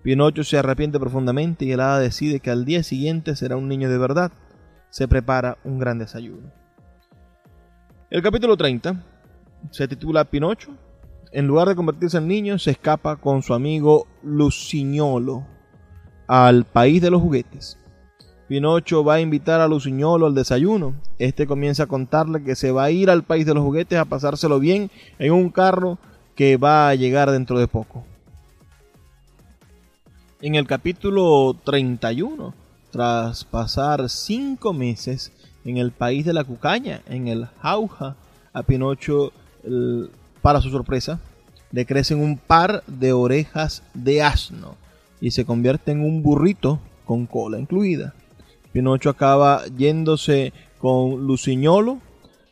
[0.03, 3.90] Pinocho se arrepiente profundamente y el hada decide que al día siguiente será un niño
[3.90, 4.33] de verdad.
[4.88, 6.51] Se prepara un gran desayuno.
[8.11, 9.03] El capítulo 30
[9.71, 10.73] se titula Pinocho.
[11.35, 15.44] En lugar de convertirse en niño, se escapa con su amigo Luciñolo
[16.29, 17.77] al país de los juguetes.
[18.47, 20.94] Pinocho va a invitar a Luciñolo al desayuno.
[21.18, 24.05] Este comienza a contarle que se va a ir al país de los juguetes a
[24.05, 25.99] pasárselo bien en un carro
[26.37, 28.05] que va a llegar dentro de poco.
[30.40, 32.55] En el capítulo 31,
[32.92, 35.33] tras pasar cinco meses
[35.64, 38.14] en el país de la cucaña, en el jauja,
[38.53, 39.33] a Pinocho,
[40.44, 41.20] para su sorpresa,
[41.72, 44.76] le crecen un par de orejas de asno
[45.18, 48.12] y se convierte en un burrito con cola incluida.
[48.70, 51.98] Pinocho acaba yéndose con Luciñolo,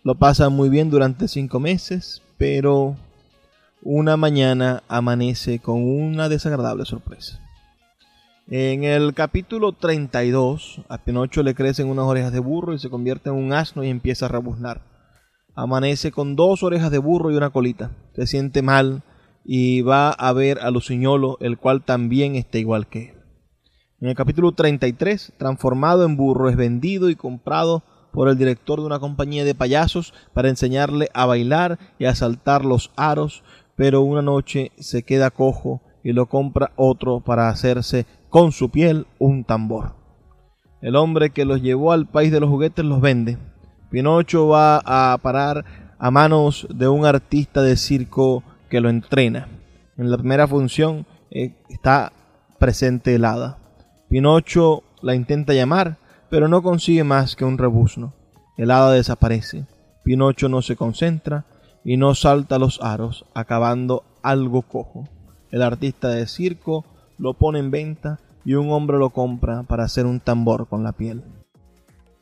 [0.05, 2.97] lo pasa muy bien durante cinco meses, pero
[3.83, 7.41] una mañana amanece con una desagradable sorpresa.
[8.49, 13.29] En el capítulo 32, a Pinocho le crecen unas orejas de burro y se convierte
[13.29, 14.92] en un asno y empieza a rebuznar.
[15.55, 17.91] Amanece con dos orejas de burro y una colita.
[18.15, 19.03] Se siente mal
[19.45, 23.15] y va a ver a Luciñolo, el cual también está igual que él.
[24.01, 28.87] En el capítulo 33, transformado en burro, es vendido y comprado por el director de
[28.87, 33.43] una compañía de payasos para enseñarle a bailar y a saltar los aros,
[33.77, 39.07] pero una noche se queda cojo y lo compra otro para hacerse con su piel
[39.19, 39.95] un tambor.
[40.81, 43.39] El hombre que los llevó al país de los juguetes los vende.
[43.93, 45.67] Pinocho va a parar
[45.99, 49.49] a manos de un artista de circo que lo entrena.
[49.99, 52.11] En la primera función eh, está
[52.59, 53.59] presente el hada.
[54.09, 55.99] Pinocho la intenta llamar,
[56.31, 58.15] pero no consigue más que un rebuzno.
[58.57, 59.67] El hada desaparece.
[60.05, 61.45] Pinocho no se concentra
[61.85, 65.07] y no salta los aros, acabando algo cojo.
[65.51, 66.87] El artista de circo
[67.19, 70.93] lo pone en venta y un hombre lo compra para hacer un tambor con la
[70.93, 71.23] piel.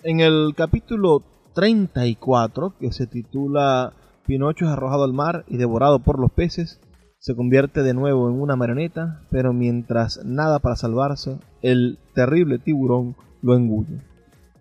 [0.02, 1.22] En el capítulo
[1.54, 3.92] 34, que se titula
[4.26, 6.80] Pinocho es arrojado al mar y devorado por los peces,
[7.18, 13.16] se convierte de nuevo en una marioneta, pero mientras nada para salvarse, el terrible tiburón
[13.42, 14.00] lo engulle.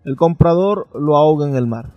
[0.04, 1.94] El comprador lo ahoga en el mar.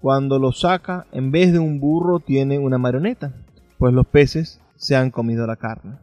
[0.00, 3.34] Cuando lo saca, en vez de un burro tiene una marioneta,
[3.78, 5.98] pues los peces se han comido la carne.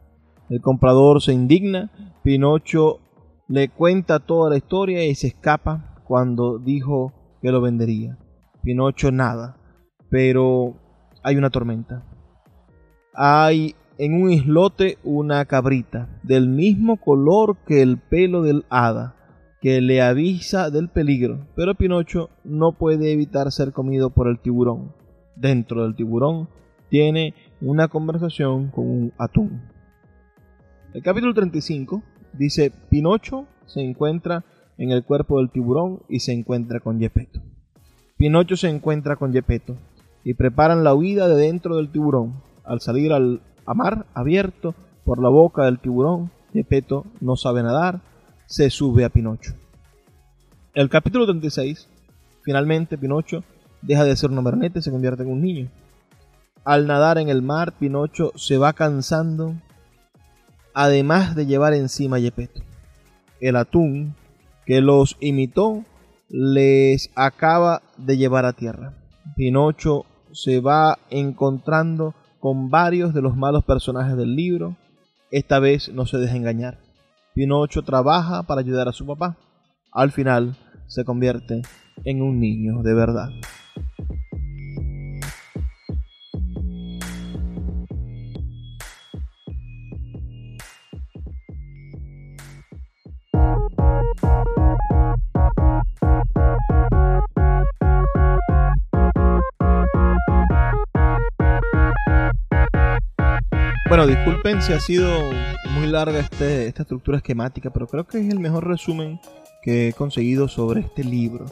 [0.48, 1.90] El comprador se indigna,
[2.22, 3.00] Pinocho
[3.48, 7.12] le cuenta toda la historia y se escapa cuando dijo
[7.44, 8.16] que lo vendería.
[8.62, 9.58] Pinocho nada,
[10.08, 10.80] pero
[11.22, 12.02] hay una tormenta.
[13.12, 19.14] Hay en un islote una cabrita, del mismo color que el pelo del hada,
[19.60, 24.94] que le avisa del peligro, pero Pinocho no puede evitar ser comido por el tiburón.
[25.36, 26.48] Dentro del tiburón
[26.88, 29.60] tiene una conversación con un atún.
[30.94, 34.44] El capítulo 35 dice, Pinocho se encuentra
[34.78, 37.40] en el cuerpo del tiburón y se encuentra con Gepetto.
[38.16, 39.76] Pinocho se encuentra con Gepetto
[40.24, 42.42] y preparan la huida de dentro del tiburón.
[42.64, 48.00] Al salir al mar abierto por la boca del tiburón, Gepetto no sabe nadar,
[48.46, 49.54] se sube a Pinocho.
[50.74, 51.88] El capítulo 36,
[52.42, 53.44] finalmente Pinocho
[53.82, 55.68] deja de ser un marioneta y se convierte en un niño.
[56.64, 59.54] Al nadar en el mar, Pinocho se va cansando,
[60.72, 62.62] además de llevar encima a Gepetto.
[63.40, 64.14] El atún
[64.66, 65.84] que los imitó
[66.28, 68.94] les acaba de llevar a tierra.
[69.36, 74.76] Pinocho se va encontrando con varios de los malos personajes del libro.
[75.30, 76.78] Esta vez no se deja engañar.
[77.34, 79.36] Pinocho trabaja para ayudar a su papá.
[79.92, 80.56] Al final
[80.86, 81.62] se convierte
[82.04, 83.30] en un niño de verdad.
[103.96, 105.30] Bueno, disculpen si ha sido
[105.70, 109.20] muy larga este, esta estructura esquemática, pero creo que es el mejor resumen
[109.62, 111.46] que he conseguido sobre este libro.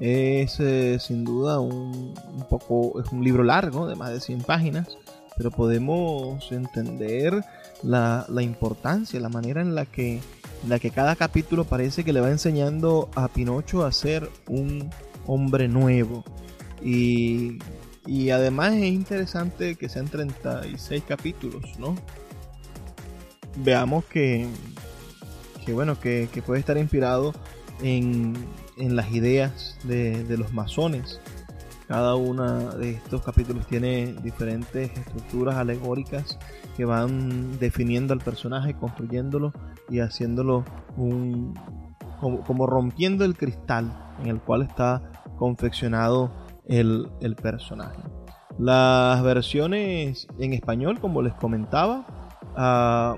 [0.00, 2.12] Es eh, sin duda un,
[2.50, 4.98] poco, es un libro largo, de más de 100 páginas,
[5.36, 7.44] pero podemos entender
[7.84, 10.14] la, importancia, la manera en la, que,
[10.64, 14.90] en la que cada capítulo parece que le va enseñando a Pinocho a ser un
[15.28, 16.24] hombre nuevo.
[16.82, 17.60] Y
[18.06, 21.94] y además es interesante que sean 36 capítulos, ¿no?
[23.56, 24.46] Veamos que,
[25.64, 27.32] que bueno, que, puede estar inspirado
[27.82, 28.34] en,
[28.76, 31.20] las ideas de, los masones.
[31.88, 36.38] Cada uno de estos capítulos tiene diferentes estructuras alegóricas
[36.76, 39.52] que van definiendo al personaje, construyéndolo
[39.90, 40.64] y haciéndolo
[40.96, 41.54] un,
[42.20, 43.92] como rompiendo el cristal
[44.22, 45.02] en el cual está
[45.36, 46.32] confeccionado
[46.66, 48.00] el, personaje.
[48.58, 52.06] Las versiones en español, como les comentaba,
[52.56, 53.16] ah,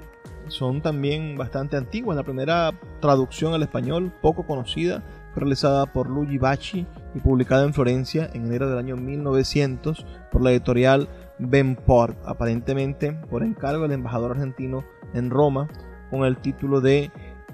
[0.49, 2.16] son también bastante antiguas.
[2.16, 5.03] La primera traducción al español, poco conocida,
[5.34, 10.53] realizada por Luigi Bacci y publicada en Florencia en enero del año 1900 por la
[10.53, 15.68] editorial Benport, aparentemente por encargo del embajador argentino en Roma,
[16.11, 17.11] con el título de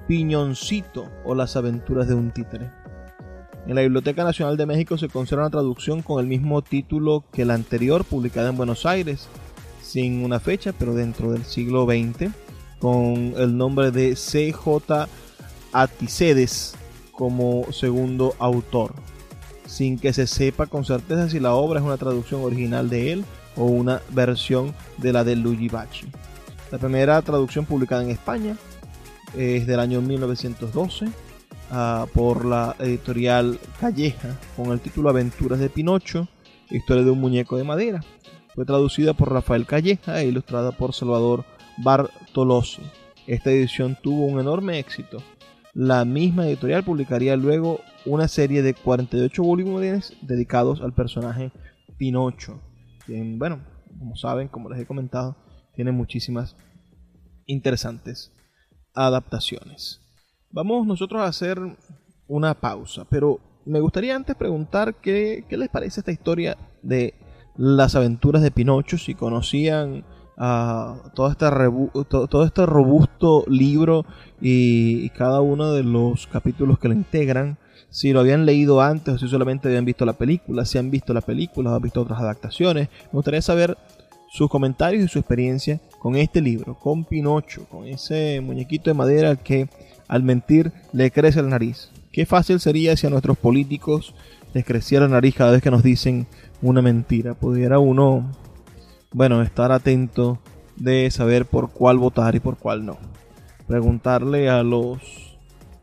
[0.07, 2.71] Piñoncito o las aventuras de un títere.
[3.67, 7.45] En la Biblioteca Nacional de México se conserva una traducción con el mismo título que
[7.45, 9.29] la anterior, publicada en Buenos Aires,
[9.81, 12.33] sin una fecha, pero dentro del siglo XX,
[12.81, 15.09] con el nombre de C.J.
[15.73, 16.75] Aticedes
[17.13, 18.95] como segundo autor,
[19.67, 23.25] sin que se sepa con certeza si la obra es una traducción original de él
[23.57, 26.07] o una versión de la de Luigi Bacci.
[26.73, 28.57] La primera traducción publicada en España
[29.37, 31.07] es del año 1912
[31.75, 36.29] Ah, por la editorial Calleja con el título Aventuras de Pinocho,
[36.69, 38.05] historia de un muñeco de madera.
[38.55, 41.47] Fue traducida por Rafael Calleja e ilustrada por Salvador
[41.79, 42.83] Bartolozzi.
[43.27, 45.23] Esta edición tuvo un enorme éxito.
[45.73, 51.53] La misma editorial publicaría luego una serie de 48 volúmenes dedicados al personaje
[51.97, 52.61] Pinocho,
[53.07, 53.65] quien, bueno,
[53.99, 55.39] como saben, como les he comentado,
[55.75, 56.55] tiene muchísimas
[57.47, 58.31] interesantes
[58.93, 60.02] adaptaciones.
[60.53, 61.59] Vamos nosotros a hacer
[62.29, 67.15] una pausa, pero me gustaría antes preguntar qué, les parece esta historia de
[67.57, 70.05] las aventuras de Pinocho, si conocían
[71.15, 71.47] todo, este
[72.07, 74.05] todo, este robusto libro
[74.43, 77.57] y, cada uno de los capítulos que lo integran,
[77.89, 81.15] si lo habían leído antes o si solamente habían visto la película, si han visto
[81.15, 82.91] la película o han visto otras adaptaciones.
[83.05, 83.79] Me gustaría saber
[84.29, 89.37] sus comentarios y su experiencia con este libro, con Pinocho, con ese muñequito de madera
[89.37, 89.69] que
[90.13, 91.89] al mentir le crece la nariz.
[92.13, 94.15] Qué fácil sería si a nuestros políticos
[94.53, 96.27] les creciera la nariz cada vez que nos dicen
[96.61, 97.33] una mentira.
[97.33, 98.31] Pudiera uno,
[99.13, 100.39] bueno, estar atento
[100.77, 102.99] de saber por cuál votar y por cuál no.
[103.67, 105.01] Preguntarle a los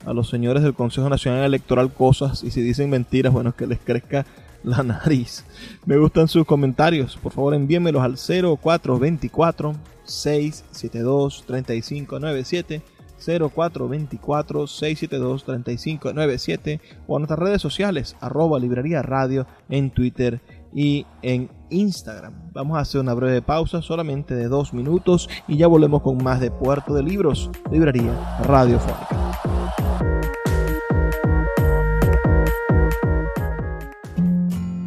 [0.05, 3.79] a los señores del Consejo Nacional Electoral cosas y si dicen mentiras, bueno, que les
[3.79, 4.27] crezca
[4.63, 5.43] la nariz.
[5.87, 7.17] Me gustan sus comentarios.
[7.17, 8.15] Por favor, envíenmelos al
[8.59, 9.73] 0424
[10.03, 20.41] 672 3597 0424 672 3597 o a nuestras redes sociales arroba librería radio en Twitter
[20.73, 22.33] y en Instagram.
[22.53, 26.39] Vamos a hacer una breve pausa solamente de dos minutos y ya volvemos con más
[26.39, 29.19] de Puerto de Libros, librería radiofónica.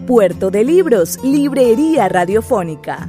[0.07, 3.09] Puerto de Libros, Librería Radiofónica,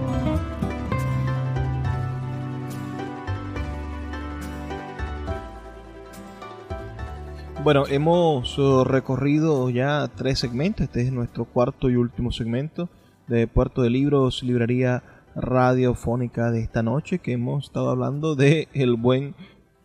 [7.63, 10.85] Bueno, hemos uh, recorrido ya tres segmentos.
[10.85, 12.89] Este es nuestro cuarto y último segmento
[13.27, 15.03] de Puerto de Libros, librería
[15.35, 19.35] radiofónica de esta noche, que hemos estado hablando de el buen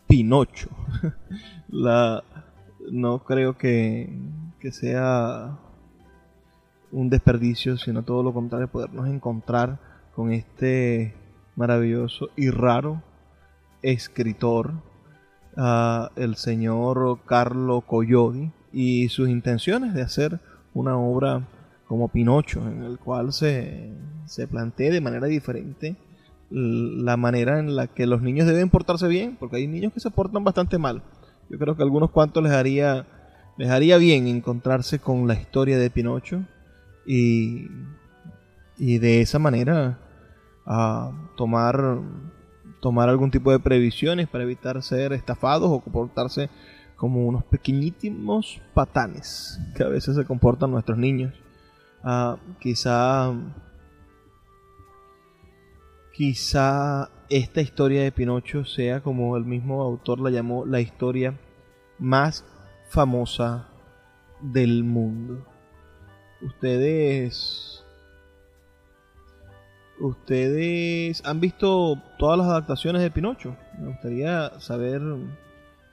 [0.09, 0.71] Pinocho.
[1.69, 2.25] La,
[2.91, 4.09] no creo que,
[4.59, 5.59] que sea
[6.91, 9.81] un desperdicio, sino todo lo contrario, podernos encontrar
[10.15, 11.15] con este
[11.57, 13.03] maravilloso y raro
[13.83, 14.73] escritor
[15.57, 20.41] el señor Carlo Coyodi y sus intenciones de hacer
[20.75, 21.49] una obra
[21.87, 23.93] como Pinocho, en el cual se,
[24.27, 25.97] se plantee de manera diferente
[26.51, 30.11] la manera en la que los niños deben portarse bien, porque hay niños que se
[30.11, 31.03] portan bastante mal.
[31.49, 33.07] Yo creo que a algunos cuantos les haría,
[33.57, 36.45] les haría bien encontrarse con la historia de Pinocho
[37.07, 37.69] y,
[38.79, 39.99] y de esa manera
[40.67, 42.01] a tomar
[42.87, 46.49] tomar algún tipo de previsiones para evitar ser estafados o comportarse
[46.95, 51.35] como unos pequeñísimos patanes que a veces se comportan nuestros niños.
[52.05, 53.35] Ah, quizá
[56.13, 61.37] quizá esta historia de Pinocho sea como el mismo autor la llamó la historia
[61.99, 62.45] más
[62.89, 63.67] famosa
[64.41, 65.45] del mundo.
[66.41, 67.76] Ustedes
[69.99, 73.57] ¿Ustedes han visto todas las adaptaciones de Pinocho?
[73.79, 75.01] Me gustaría saber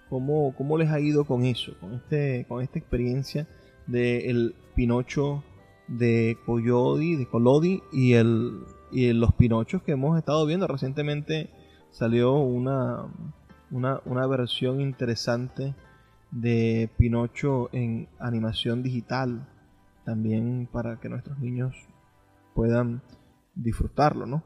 [0.10, 3.48] cómo, cómo les ha ido con eso, con, este, con esta experiencia
[3.88, 5.44] del el Pinocho
[5.88, 10.68] de Coyodi, de Colodi y, el, y los Pinochos que hemos estado viendo.
[10.68, 11.50] Recientemente
[11.92, 13.06] salió una,
[13.72, 15.76] una, una versión interesante
[16.32, 19.48] de Pinocho en animación digital,
[20.04, 21.74] también para que nuestros niños
[22.54, 23.02] puedan
[23.54, 24.44] disfrutarlo, ¿no?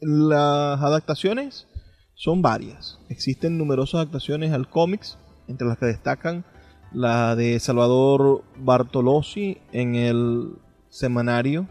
[0.00, 1.66] Las adaptaciones
[2.14, 2.98] son varias.
[3.08, 5.18] Existen numerosas adaptaciones al cómics,
[5.48, 6.44] entre las que destacan
[6.92, 10.58] la de Salvador Bartolozzi en el
[10.88, 11.68] semanario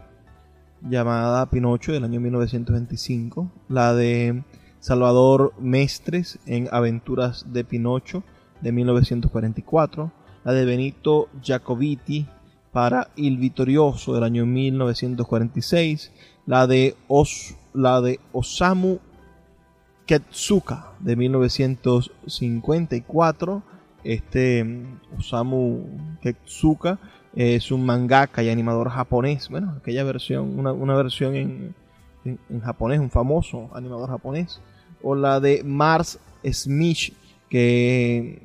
[0.82, 4.44] llamada Pinocho del año 1925, la de
[4.78, 8.22] Salvador Mestres en Aventuras de Pinocho
[8.60, 10.12] de 1944,
[10.44, 12.28] la de Benito Jacobiti
[12.76, 16.12] para Il Vittorioso del año 1946,
[16.44, 18.98] la de, Os, la de Osamu
[20.04, 23.62] Ketsuka de 1954.
[24.04, 25.86] Este mm, Osamu
[26.20, 26.98] Ketsuka
[27.34, 29.48] es un mangaka y animador japonés.
[29.48, 31.74] Bueno, aquella versión, una, versión en,
[32.26, 34.60] en, japonés, un famoso animador japonés.
[35.02, 37.14] O la de Mars Smith,
[37.48, 38.42] que,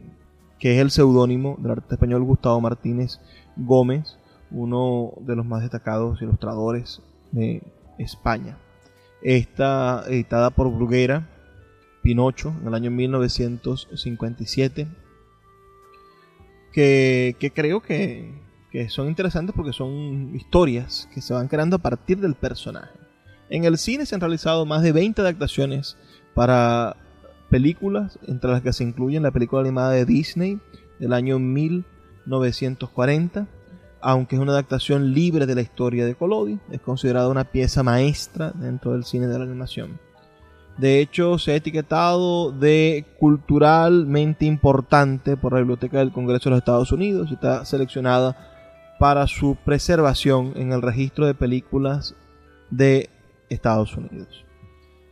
[0.57, 3.19] que es el seudónimo del artista español Gustavo Martínez
[3.57, 4.20] Gómez
[4.52, 7.64] uno de los más destacados ilustradores de
[7.97, 8.58] España.
[9.22, 11.28] Está editada por Bruguera,
[12.02, 14.88] Pinocho, en el año 1957,
[16.74, 18.34] que, creo que,
[18.72, 22.99] que son interesantes porque son historias que se van creando a partir del personaje.
[23.49, 25.97] En el cine se han realizado más de 20 adaptaciones
[26.34, 26.95] para
[27.49, 30.60] películas, entre las que se incluyen la película animada de Disney
[30.99, 33.47] del año 1940,
[34.02, 38.52] aunque es una adaptación libre de la historia de Collodi, es considerada una pieza maestra
[38.56, 39.99] dentro del cine de la animación.
[40.78, 46.60] De hecho, se ha etiquetado de culturalmente importante por la Biblioteca del Congreso de los
[46.60, 52.16] Estados Unidos y está seleccionada para su preservación en el registro de películas
[52.70, 53.10] de
[53.49, 54.45] Estados Unidos.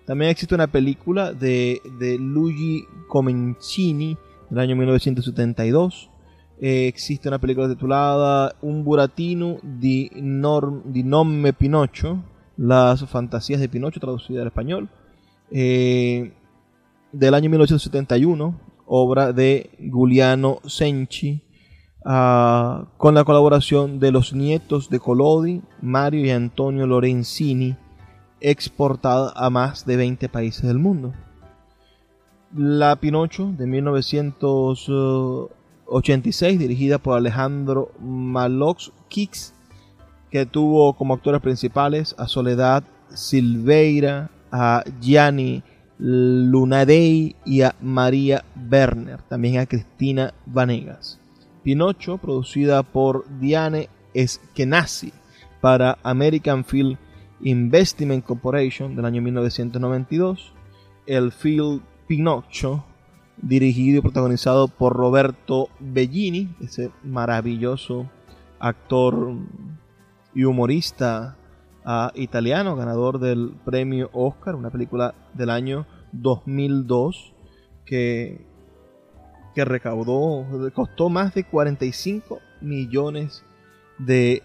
[0.06, 4.18] También existe una película de, de Luigi Comencini
[4.50, 6.10] del año 1972
[6.62, 12.22] eh, existe una película titulada Un Buratino di, Nome Pinocho
[12.58, 14.90] Las fantasías de Pinocho, traducida al español.
[15.52, 16.34] Eh,
[17.14, 21.42] del año 1971, obra de Giuliano Senchi,
[22.04, 27.78] ah, con la colaboración de los nietos de Collodi, Mario y Antonio Lorenzini,
[28.42, 31.14] exportada a más de 20 países del mundo.
[32.54, 33.66] La Pinocho de
[35.90, 39.54] 1986, dirigida por Alejandro Malox Kix,
[40.30, 42.84] que tuvo como actores principales a Soledad
[43.14, 45.64] Silveira, a Gianni
[45.98, 51.20] Lunadei y a María Werner, también a Cristina Vanegas.
[51.64, 55.12] Pinocho, producida por Diane Eskenazi
[55.60, 56.98] para American Film
[57.42, 60.54] Investment Corporation del año 1992.
[61.06, 62.86] El film Pinocho,
[63.42, 68.10] dirigido y protagonizado por Roberto Bellini, ese maravilloso
[68.60, 69.34] actor
[70.34, 71.38] y humorista
[71.86, 77.34] uh, italiano, ganador del premio Oscar, una película del año 2002
[77.86, 78.46] que,
[79.56, 83.44] que recaudó, costó más de 45 millones
[83.98, 84.44] de,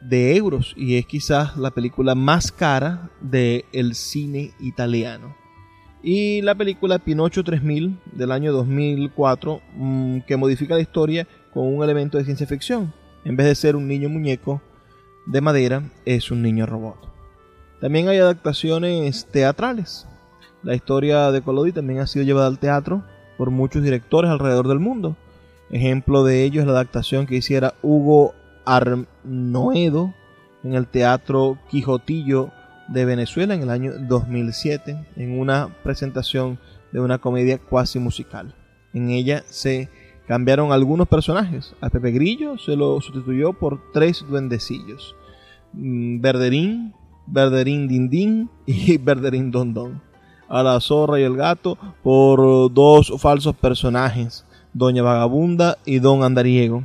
[0.00, 5.41] de euros y es quizás la película más cara del el cine italiano.
[6.02, 11.84] Y la película Pinocho 3000 del año 2004 mm, que modifica la historia con un
[11.84, 12.92] elemento de ciencia ficción.
[13.24, 14.60] En vez de ser un niño muñeco
[15.26, 16.96] de madera, es un niño robot.
[17.80, 20.08] También hay adaptaciones teatrales.
[20.64, 23.04] La historia de Collodi también ha sido llevada al teatro
[23.38, 25.16] por muchos directores alrededor del mundo.
[25.70, 28.34] Ejemplo de ello es la adaptación que hiciera Hugo
[28.64, 30.14] Arnoedo
[30.64, 32.50] en el Teatro Quijotillo
[32.88, 36.58] de Venezuela en el año 2007 en una presentación
[36.92, 38.54] de una comedia cuasi musical.
[38.92, 39.88] En ella se
[40.26, 41.74] cambiaron algunos personajes.
[41.80, 45.16] A Pepe Grillo se lo sustituyó por tres duendecillos.
[45.72, 46.94] Mm, Verderín,
[47.26, 50.02] Verderín Dindín y Verderín Dondón.
[50.48, 56.82] A la zorra y el gato por dos falsos personajes, Doña Vagabunda y Don Andariego.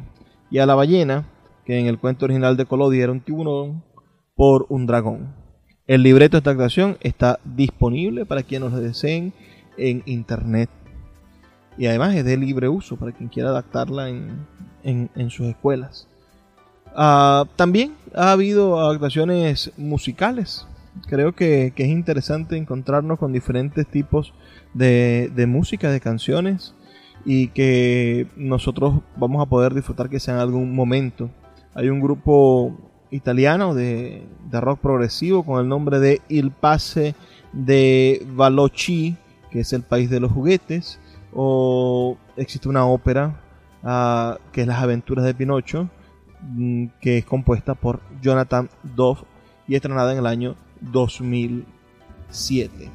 [0.49, 1.25] Y a la ballena,
[1.65, 3.83] que en el cuento original de Colodi era un tiburón,
[4.35, 5.35] por un dragón.
[5.87, 9.31] El libreto de esta actuación está disponible para quienes lo deseen
[9.77, 10.69] en internet.
[11.77, 16.09] Y además es de libre uso para quien quiera adaptarla en, sus escuelas.
[16.93, 20.67] Ah, también ha habido adaptaciones musicales.
[21.07, 24.33] Creo que, es interesante encontrarnos con diferentes tipos
[24.73, 26.73] de, de música, de canciones,
[27.23, 31.29] y que nosotros vamos a poder disfrutar que sea en algún momento.
[31.73, 32.75] Hay un grupo
[33.11, 37.15] italiano de, rock progresivo con el nombre de Il Passe
[37.53, 39.15] de Valochi,
[39.51, 40.99] que es el país de los juguetes,
[41.33, 43.41] o existe una ópera
[43.83, 45.89] ah, que es Las aventuras de Pinocho,
[46.41, 49.21] mm, que es compuesta por Jonathan Dove
[49.67, 52.89] y estrenada en el año 2007.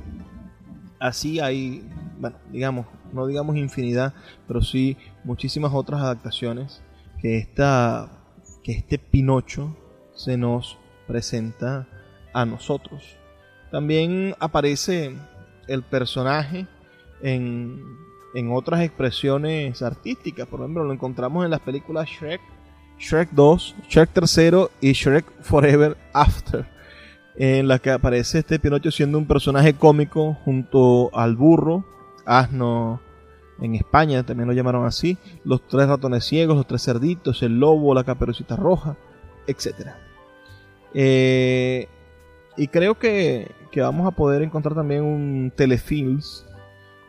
[0.98, 1.88] Así hay,
[2.20, 4.14] bueno, digamos, no digamos infinidad,
[4.46, 6.82] pero sí muchísimas otras adaptaciones
[7.20, 8.08] que, esta,
[8.62, 9.76] que este Pinocho
[10.24, 11.86] se nos presenta
[12.32, 13.16] a nosotros.
[13.70, 15.16] También aparece
[15.66, 16.66] el personaje
[17.22, 17.82] en,
[18.34, 20.46] en otras expresiones artísticas.
[20.46, 22.40] Por ejemplo, lo encontramos en las películas Shrek,
[22.98, 24.40] Shrek 2, Shrek 3
[24.80, 26.66] y Shrek Forever After,
[27.36, 31.84] en la que aparece este Pinocho siendo un personaje cómico junto al burro,
[32.26, 33.00] asno
[33.60, 37.94] en España también lo llamaron así, los tres ratones ciegos, los tres cerditos, el lobo,
[37.94, 38.96] la caperucita roja,
[39.46, 40.11] etcétera.
[40.94, 41.88] Eh,
[42.56, 46.46] y creo que, vamos a poder encontrar también un telefilms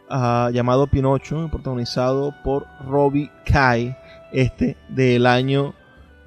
[0.09, 3.95] ah, llamado Pinocho, protagonizado por Robbie Kai,
[4.31, 5.73] este del año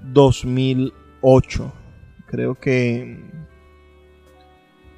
[0.02, 1.72] 2008.
[2.26, 3.24] Creo que,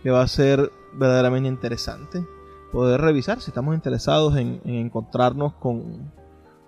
[0.03, 2.25] que va a ser verdaderamente interesante
[2.73, 6.13] poder revisar si estamos interesados en, encontrarnos con,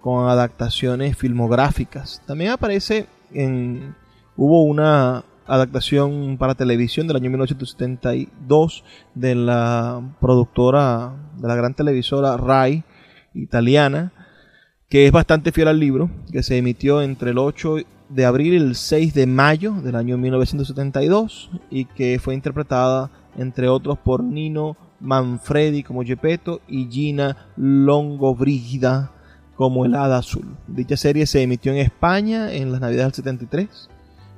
[0.00, 2.22] con adaptaciones filmográficas.
[2.26, 3.94] También aparece en
[4.36, 8.84] hubo una adaptación para televisión del año 1972
[9.14, 12.84] de la productora, de la gran televisora RAI
[13.34, 14.12] italiana,
[14.88, 17.76] que es bastante fiel al libro, que se emitió entre el 8
[18.08, 23.68] de abril y el 6 de mayo del año 1972 y que fue interpretada entre
[23.68, 29.12] otros por Nino Manfredi como Gepetto y Gina Longobrigida
[29.56, 30.56] como el Hada Azul.
[30.68, 33.90] Dicha serie se emitió en España en las Navidades del 73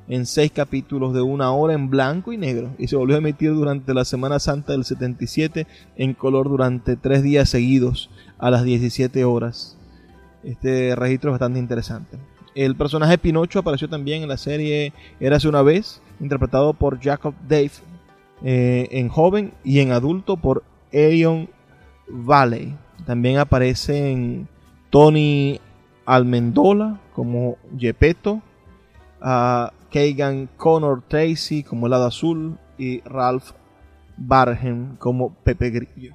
[0.09, 3.55] en seis capítulos de una hora en blanco y negro y se volvió a emitir
[3.55, 9.25] durante la Semana Santa del 77 en color durante tres días seguidos a las 17
[9.25, 9.77] horas.
[10.43, 12.19] Este registro es bastante interesante.
[12.55, 17.71] El personaje Pinocho apareció también en la serie Érase una vez interpretado por Jacob Dave
[18.45, 21.49] eh, en joven y en adulto por Arion
[22.09, 22.77] Valley.
[23.07, 24.49] También aparecen
[24.91, 25.61] Tony
[26.05, 28.43] Almendola como Gepetto,
[29.93, 33.51] Kagan Connor Tracy como el azul y Ralph
[34.17, 36.15] Bargen como Pepe Grillo.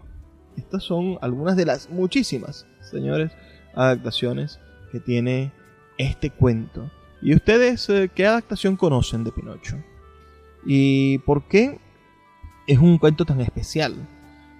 [0.57, 3.31] Estas son algunas de las muchísimas, señores,
[3.75, 4.59] adaptaciones
[4.91, 5.51] que tiene
[5.97, 6.89] este cuento.
[7.21, 9.77] ¿Y ustedes eh, qué adaptación conocen de Pinocho?
[10.65, 11.79] ¿Y por qué
[12.65, 13.95] es un cuento tan especial?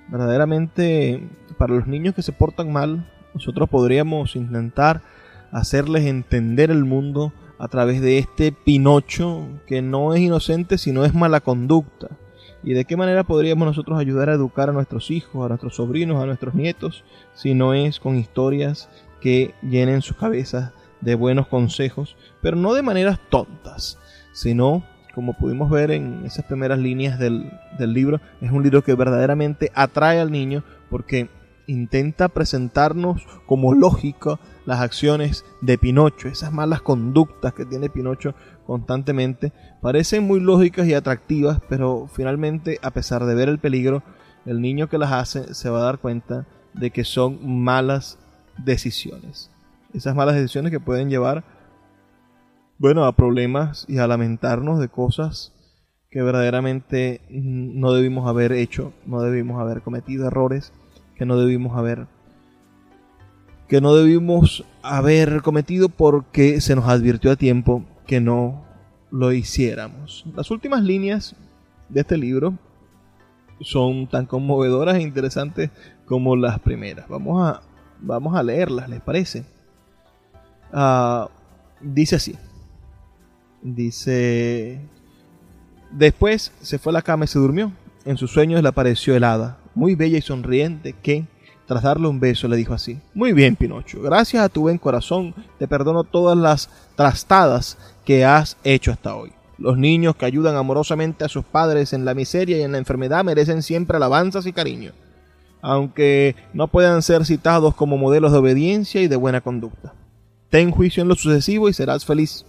[0.10, 5.02] Verdaderamente, para los niños que se portan mal, nosotros podríamos intentar
[5.52, 11.14] hacerles entender el mundo a través de este Pinocho que no es inocente sino es
[11.14, 12.10] mala conducta.
[12.64, 16.22] ¿Y de qué manera podríamos nosotros ayudar a educar a nuestros hijos, a nuestros sobrinos,
[16.22, 17.04] a nuestros nietos,
[17.34, 18.90] si no es con historias
[19.22, 24.00] que llenen sus cabezas de buenos consejos, pero no de maneras tontas,
[24.34, 24.84] sino,
[25.14, 29.72] como pudimos ver en esas primeras líneas del, del libro, es un libro que verdaderamente
[29.74, 31.30] atrae al niño porque
[31.68, 39.54] intenta presentarnos como lógico las acciones de Pinocho, esas malas conductas que tiene Pinocho constantemente,
[39.82, 44.04] parecen muy lógicas y atractivas, pero finalmente, a pesar de ver el peligro,
[44.46, 48.20] el niño que las hace se va a dar cuenta de que son malas
[48.58, 49.50] decisiones.
[49.94, 51.46] Esas malas decisiones que pueden llevar,
[52.78, 55.54] bueno, a problemas y a lamentarnos de cosas
[56.12, 60.74] que verdaderamente no debimos haber hecho, no debimos haber cometido errores
[61.16, 62.08] que no debimos haber
[63.68, 68.66] que no debimos haber cometido porque se nos advirtió a tiempo que no
[69.12, 70.26] lo hiciéramos.
[70.36, 71.36] Las últimas líneas
[71.90, 72.54] de este libro
[73.62, 75.72] son tan conmovedoras e interesantes
[76.06, 77.08] como las primeras.
[77.08, 77.62] Vamos a,
[78.00, 79.46] vamos a leerlas, ¿les parece?
[80.72, 81.30] Ah,
[81.82, 82.36] dice así.
[83.62, 84.82] Dice...
[85.90, 87.72] Después se fue a la cama y se durmió.
[88.04, 91.26] En sus sueños le apareció helada muy bella y sonriente, que,
[91.68, 95.36] tras darle un beso, le dijo así, Muy bien, Pinocho, gracias a tu buen corazón,
[95.60, 99.32] te perdono todas las trastadas que has hecho hasta hoy.
[99.58, 103.24] Los niños que ayudan amorosamente a sus padres en la miseria y en la enfermedad
[103.24, 104.94] merecen siempre alabanzas y cariño,
[105.62, 109.94] aunque no puedan ser citados como modelos de obediencia y de buena conducta.
[110.50, 112.46] Ten juicio en lo sucesivo y serás feliz.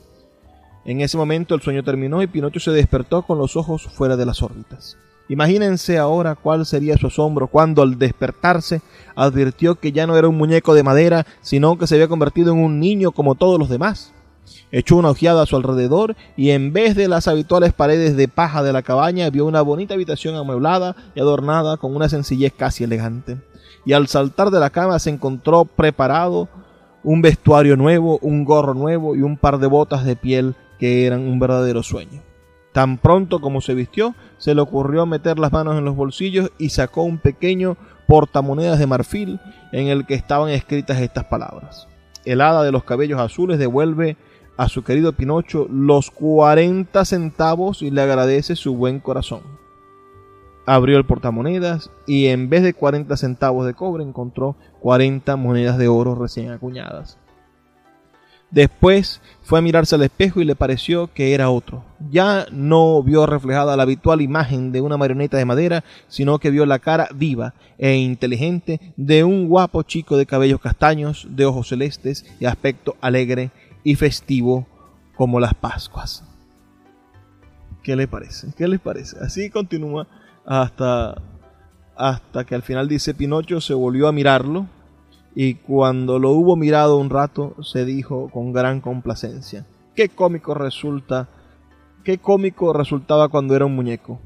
[0.85, 4.27] En ese momento el sueño terminó y Pinocho se despertó con los ojos fuera de
[4.27, 4.97] las órbitas.
[5.29, 8.81] Imagínense ahora cuál sería su asombro cuando al despertarse
[9.15, 12.61] advirtió que ya no era un muñeco de madera, sino que se había convertido en
[12.61, 14.15] un niño como todos los demás.
[14.73, 18.63] Echó una ojeada a su alrededor y en vez de las habituales paredes de paja
[18.63, 23.39] de la cabaña vio una bonita habitación amueblada y adornada con una sencillez casi elegante.
[23.85, 26.49] Y al saltar de la cama se encontró preparado
[27.03, 31.21] un vestuario nuevo, un gorro nuevo y un par de botas de piel que eran
[31.21, 32.28] un verdadero sueño.
[32.73, 36.71] Tan pronto como se vistió, se le ocurrió meter las manos en los bolsillos y
[36.71, 39.41] sacó un pequeño portamonedas de marfil
[39.73, 41.89] en el que estaban escritas estas palabras.
[42.25, 44.17] El hada de los cabellos azules devuelve
[44.57, 49.43] a su querido Pinocho los 40 centavos y le agradece su buen corazón.
[50.67, 55.89] Abrió el portamonedas y en vez de 40 centavos de cobre encontró 40 monedas de
[55.89, 57.19] oro recién acuñadas.
[58.51, 61.85] Después fue a mirarse al espejo y le pareció que era otro.
[62.11, 66.65] Ya no vio reflejada la habitual imagen de una marioneta de madera, sino que vio
[66.65, 72.25] la cara viva e inteligente de un guapo chico de cabellos castaños, de ojos celestes
[72.41, 73.51] y aspecto alegre
[73.85, 74.67] y festivo
[75.15, 76.25] como las Pascuas.
[77.83, 78.49] ¿Qué le parece?
[78.57, 79.17] ¿Qué les parece?
[79.21, 80.07] Así continúa
[80.47, 81.21] hasta,
[81.97, 84.67] hasta que al final dice Pinocho se volvió a mirarlo
[85.35, 91.29] y cuando lo hubo mirado un rato se dijo con gran complacencia, qué cómico resulta,
[92.05, 94.21] qué cómico resultaba cuando era un muñeco,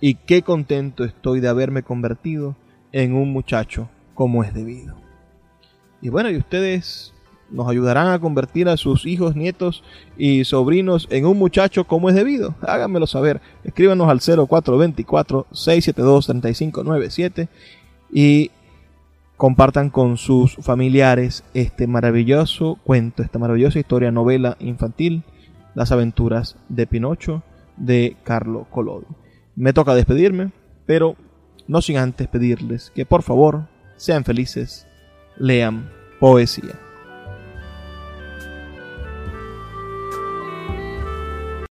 [0.00, 2.56] y qué contento estoy de haberme convertido
[2.92, 4.94] en un muchacho como es debido.
[6.02, 7.14] Y bueno, y ustedes
[7.50, 9.82] nos ayudarán a convertir a sus hijos, nietos
[10.18, 12.54] y sobrinos en un muchacho como es debido.
[12.60, 13.40] Háganmelo saber.
[13.62, 17.48] Escríbanos al 0424 672 3597
[18.12, 18.50] y
[19.36, 25.24] compartan con sus familiares este maravilloso cuento, esta maravillosa historia, novela infantil,
[25.74, 27.42] Las aventuras de Pinocho,
[27.76, 29.06] de Carlo Collodi.
[29.56, 30.52] Me toca despedirme,
[30.86, 31.16] pero
[31.66, 33.66] no sin antes pedirles que por favor
[33.96, 34.86] sean felices,
[35.36, 36.83] lean poesía.